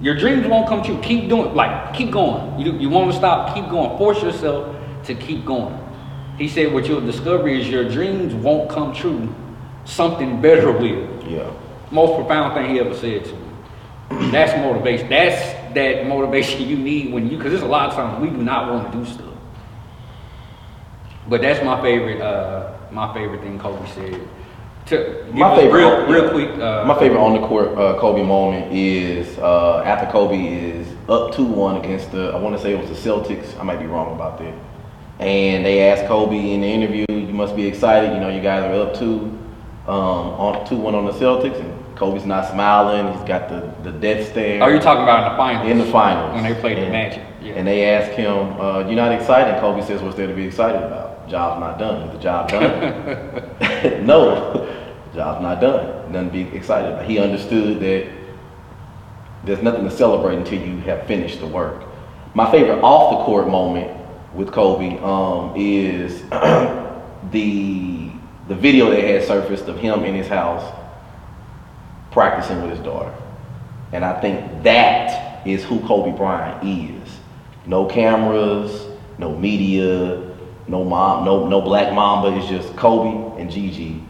Your 0.00 0.16
dreams 0.16 0.46
won't 0.46 0.68
come 0.68 0.82
true. 0.82 1.00
Keep 1.00 1.28
doing 1.28 1.54
Like, 1.54 1.94
keep 1.94 2.10
going. 2.10 2.58
You, 2.58 2.72
you 2.72 2.90
want 2.90 3.12
to 3.12 3.16
stop, 3.16 3.54
keep 3.54 3.68
going. 3.70 3.96
Force 3.96 4.20
yourself 4.20 4.76
to 5.04 5.14
keep 5.14 5.44
going. 5.44 5.78
He 6.36 6.48
said, 6.48 6.72
what 6.72 6.86
you'll 6.88 7.00
discover 7.00 7.48
is 7.48 7.68
your 7.68 7.88
dreams 7.88 8.34
won't 8.34 8.68
come 8.68 8.92
true 8.92 9.32
something 9.84 10.40
better 10.40 10.72
will. 10.72 11.24
Yeah. 11.28 11.50
Most 11.90 12.16
profound 12.16 12.54
thing 12.54 12.70
he 12.70 12.80
ever 12.80 12.94
said 12.94 13.24
to 13.24 13.32
me. 13.32 14.30
That's 14.30 14.56
motivation. 14.58 15.08
That's 15.08 15.74
that 15.74 16.06
motivation 16.06 16.62
you 16.68 16.76
need 16.76 17.12
when 17.12 17.28
you, 17.28 17.36
because 17.36 17.52
there's 17.52 17.62
a 17.62 17.66
lot 17.66 17.90
of 17.90 17.94
times 17.94 18.22
we 18.22 18.30
do 18.30 18.42
not 18.42 18.72
want 18.72 18.92
to 18.92 18.98
do 18.98 19.04
stuff. 19.04 19.26
But 21.28 21.40
that's 21.40 21.64
my 21.64 21.80
favorite. 21.80 22.20
Uh, 22.20 22.76
my 22.90 23.12
favorite 23.14 23.40
thing 23.40 23.58
Kobe 23.58 23.86
said. 23.90 24.28
To 24.86 25.26
my 25.32 25.56
favorite, 25.56 25.78
real, 25.78 26.06
real 26.06 26.30
quick. 26.30 26.50
Uh, 26.60 26.84
my 26.84 26.98
favorite 26.98 27.18
on 27.18 27.40
the 27.40 27.46
court 27.46 27.68
uh, 27.68 27.98
Kobe 27.98 28.22
moment 28.22 28.70
is 28.70 29.38
uh, 29.38 29.82
after 29.86 30.10
Kobe 30.12 30.36
is 30.36 30.86
up 31.08 31.32
two 31.32 31.46
one 31.46 31.78
against 31.78 32.12
the. 32.12 32.28
I 32.28 32.36
want 32.36 32.54
to 32.54 32.62
say 32.62 32.74
it 32.74 32.80
was 32.80 32.90
the 32.90 33.10
Celtics. 33.10 33.58
I 33.58 33.62
might 33.62 33.78
be 33.78 33.86
wrong 33.86 34.14
about 34.14 34.38
that. 34.38 34.54
And 35.20 35.64
they 35.64 35.88
asked 35.88 36.06
Kobe 36.06 36.36
in 36.36 36.60
the 36.60 36.66
interview, 36.66 37.06
"You 37.08 37.32
must 37.32 37.56
be 37.56 37.66
excited. 37.66 38.12
You 38.12 38.20
know, 38.20 38.28
you 38.28 38.42
guys 38.42 38.62
are 38.64 38.88
up 38.88 38.94
two 38.94 39.38
um, 39.86 39.94
on 40.40 40.66
two 40.66 40.76
one 40.76 40.94
on 40.94 41.04
the 41.04 41.12
Celtics, 41.12 41.60
and 41.60 41.96
Kobe's 41.96 42.24
not 42.24 42.50
smiling. 42.50 43.12
He's 43.16 43.26
got 43.28 43.48
the, 43.48 43.72
the 43.82 43.96
death 43.96 44.30
stare. 44.30 44.62
Are 44.62 44.72
you 44.72 44.80
talking 44.80 45.02
about 45.02 45.24
in 45.24 45.32
the 45.32 45.36
finals? 45.36 45.70
In 45.70 45.78
the 45.78 45.92
finals 45.92 46.34
when 46.34 46.44
they 46.44 46.60
played 46.60 46.78
and, 46.78 46.86
the 46.86 46.90
Magic. 46.90 47.24
Yeah. 47.42 47.54
And 47.54 47.66
they 47.66 47.84
ask 47.84 48.12
him, 48.12 48.60
uh, 48.60 48.80
"You're 48.80 48.94
not 48.94 49.12
excited?" 49.12 49.60
Kobe 49.60 49.84
says, 49.86 50.02
"What's 50.02 50.16
there 50.16 50.26
to 50.26 50.34
be 50.34 50.46
excited 50.46 50.82
about? 50.82 51.28
Job's 51.28 51.60
not 51.60 51.78
done. 51.78 52.02
Is 52.02 52.12
the 52.12 52.18
job 52.18 52.48
done?" 52.48 54.06
no, 54.06 54.66
job's 55.14 55.42
not 55.42 55.60
done. 55.60 56.12
Nothing 56.12 56.28
to 56.28 56.50
be 56.50 56.56
excited 56.56 56.92
about. 56.92 57.04
He 57.04 57.18
understood 57.18 57.80
that 57.80 58.10
there's 59.44 59.62
nothing 59.62 59.84
to 59.84 59.90
celebrate 59.90 60.36
until 60.36 60.60
you 60.60 60.78
have 60.80 61.06
finished 61.06 61.40
the 61.40 61.46
work. 61.46 61.84
My 62.34 62.50
favorite 62.50 62.80
off 62.82 63.18
the 63.18 63.24
court 63.24 63.48
moment 63.48 64.00
with 64.34 64.50
Kobe 64.50 64.98
um, 65.00 65.52
is 65.54 66.22
the 67.30 68.03
the 68.48 68.54
video 68.54 68.90
that 68.90 69.02
had 69.02 69.24
surfaced 69.24 69.68
of 69.68 69.78
him 69.78 70.04
in 70.04 70.14
his 70.14 70.28
house 70.28 70.62
practicing 72.10 72.60
with 72.62 72.70
his 72.70 72.80
daughter. 72.80 73.12
And 73.92 74.04
I 74.04 74.20
think 74.20 74.62
that 74.62 75.46
is 75.46 75.64
who 75.64 75.80
Kobe 75.80 76.16
Bryant 76.16 76.66
is. 76.66 77.18
No 77.66 77.86
cameras, 77.86 78.86
no 79.18 79.36
media, 79.36 80.34
no 80.68 80.84
mom, 80.84 81.24
no 81.24 81.48
no 81.48 81.60
black 81.60 81.94
mamba. 81.94 82.36
It's 82.38 82.48
just 82.48 82.76
Kobe 82.76 83.40
and 83.40 83.50
Gigi 83.50 84.02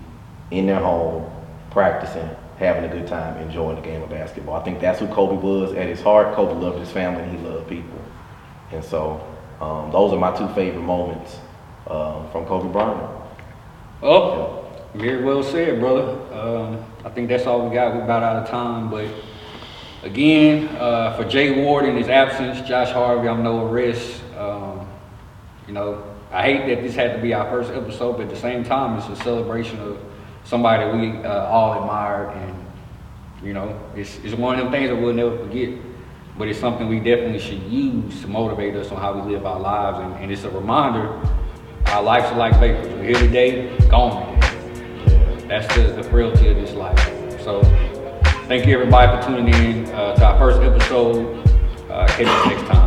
in 0.50 0.66
their 0.66 0.80
home 0.80 1.30
practicing, 1.70 2.28
having 2.58 2.84
a 2.84 2.88
good 2.88 3.06
time, 3.06 3.36
enjoying 3.38 3.76
the 3.76 3.82
game 3.82 4.02
of 4.02 4.10
basketball. 4.10 4.54
I 4.54 4.64
think 4.64 4.80
that's 4.80 5.00
who 5.00 5.08
Kobe 5.08 5.36
was 5.36 5.74
at 5.74 5.88
his 5.88 6.00
heart. 6.00 6.34
Kobe 6.34 6.54
loved 6.54 6.78
his 6.78 6.90
family 6.90 7.22
and 7.22 7.38
he 7.38 7.44
loved 7.44 7.68
people. 7.68 8.00
And 8.70 8.84
so 8.84 9.20
um, 9.60 9.90
those 9.90 10.12
are 10.12 10.18
my 10.18 10.36
two 10.36 10.48
favorite 10.54 10.82
moments 10.82 11.36
um, 11.88 12.30
from 12.30 12.46
Kobe 12.46 12.72
Bryant. 12.72 13.23
Oh, 14.06 14.62
very 14.92 15.24
well 15.24 15.42
said, 15.42 15.80
brother. 15.80 16.20
Um, 16.30 16.84
I 17.06 17.08
think 17.08 17.26
that's 17.30 17.46
all 17.46 17.66
we 17.66 17.74
got. 17.74 17.94
We're 17.94 18.02
about 18.02 18.22
out 18.22 18.42
of 18.42 18.50
time, 18.50 18.90
but 18.90 19.08
again, 20.02 20.68
uh, 20.76 21.16
for 21.16 21.24
Jay 21.24 21.64
Ward 21.64 21.86
in 21.86 21.96
his 21.96 22.08
absence, 22.08 22.60
Josh 22.68 22.90
Harvey, 22.90 23.28
I'm 23.28 23.42
no 23.42 23.66
arrest. 23.66 24.22
Um, 24.36 24.86
you 25.66 25.72
know, 25.72 26.04
I 26.30 26.42
hate 26.42 26.66
that 26.66 26.82
this 26.82 26.94
had 26.94 27.16
to 27.16 27.22
be 27.22 27.32
our 27.32 27.48
first 27.48 27.72
episode, 27.72 28.18
but 28.18 28.24
at 28.24 28.28
the 28.28 28.36
same 28.36 28.62
time, 28.62 28.98
it's 28.98 29.08
a 29.08 29.16
celebration 29.24 29.80
of 29.80 29.98
somebody 30.44 30.84
we 30.98 31.24
uh, 31.24 31.46
all 31.46 31.80
admire, 31.80 32.26
and 32.26 32.66
you 33.42 33.54
know, 33.54 33.74
it's, 33.96 34.18
it's 34.18 34.34
one 34.34 34.58
of 34.58 34.64
them 34.64 34.70
things 34.70 34.90
that 34.90 34.96
we'll 34.96 35.14
never 35.14 35.38
forget. 35.38 35.78
But 36.36 36.48
it's 36.48 36.60
something 36.60 36.88
we 36.88 36.98
definitely 36.98 37.38
should 37.38 37.62
use 37.62 38.20
to 38.20 38.26
motivate 38.26 38.76
us 38.76 38.90
on 38.90 39.00
how 39.00 39.18
we 39.18 39.32
live 39.32 39.46
our 39.46 39.58
lives, 39.58 39.98
and, 40.00 40.22
and 40.22 40.30
it's 40.30 40.44
a 40.44 40.50
reminder 40.50 41.22
our 41.94 42.02
lives 42.02 42.26
are 42.26 42.36
like 42.36 42.58
vapors. 42.58 42.88
We're 42.88 43.04
here 43.04 43.14
today, 43.14 43.78
gone. 43.86 44.40
That's 45.46 45.72
the, 45.76 45.92
the 45.94 46.02
frailty 46.02 46.48
of 46.48 46.56
this 46.56 46.72
life. 46.72 46.98
So, 47.40 47.62
thank 48.48 48.66
you 48.66 48.74
everybody 48.74 49.16
for 49.16 49.28
tuning 49.28 49.54
in 49.54 49.86
uh, 49.90 50.16
to 50.16 50.24
our 50.24 50.36
first 50.36 50.60
episode. 50.60 51.38
Uh, 51.88 52.08
catch 52.08 52.26
us 52.26 52.46
next 52.46 52.66
time. 52.66 52.83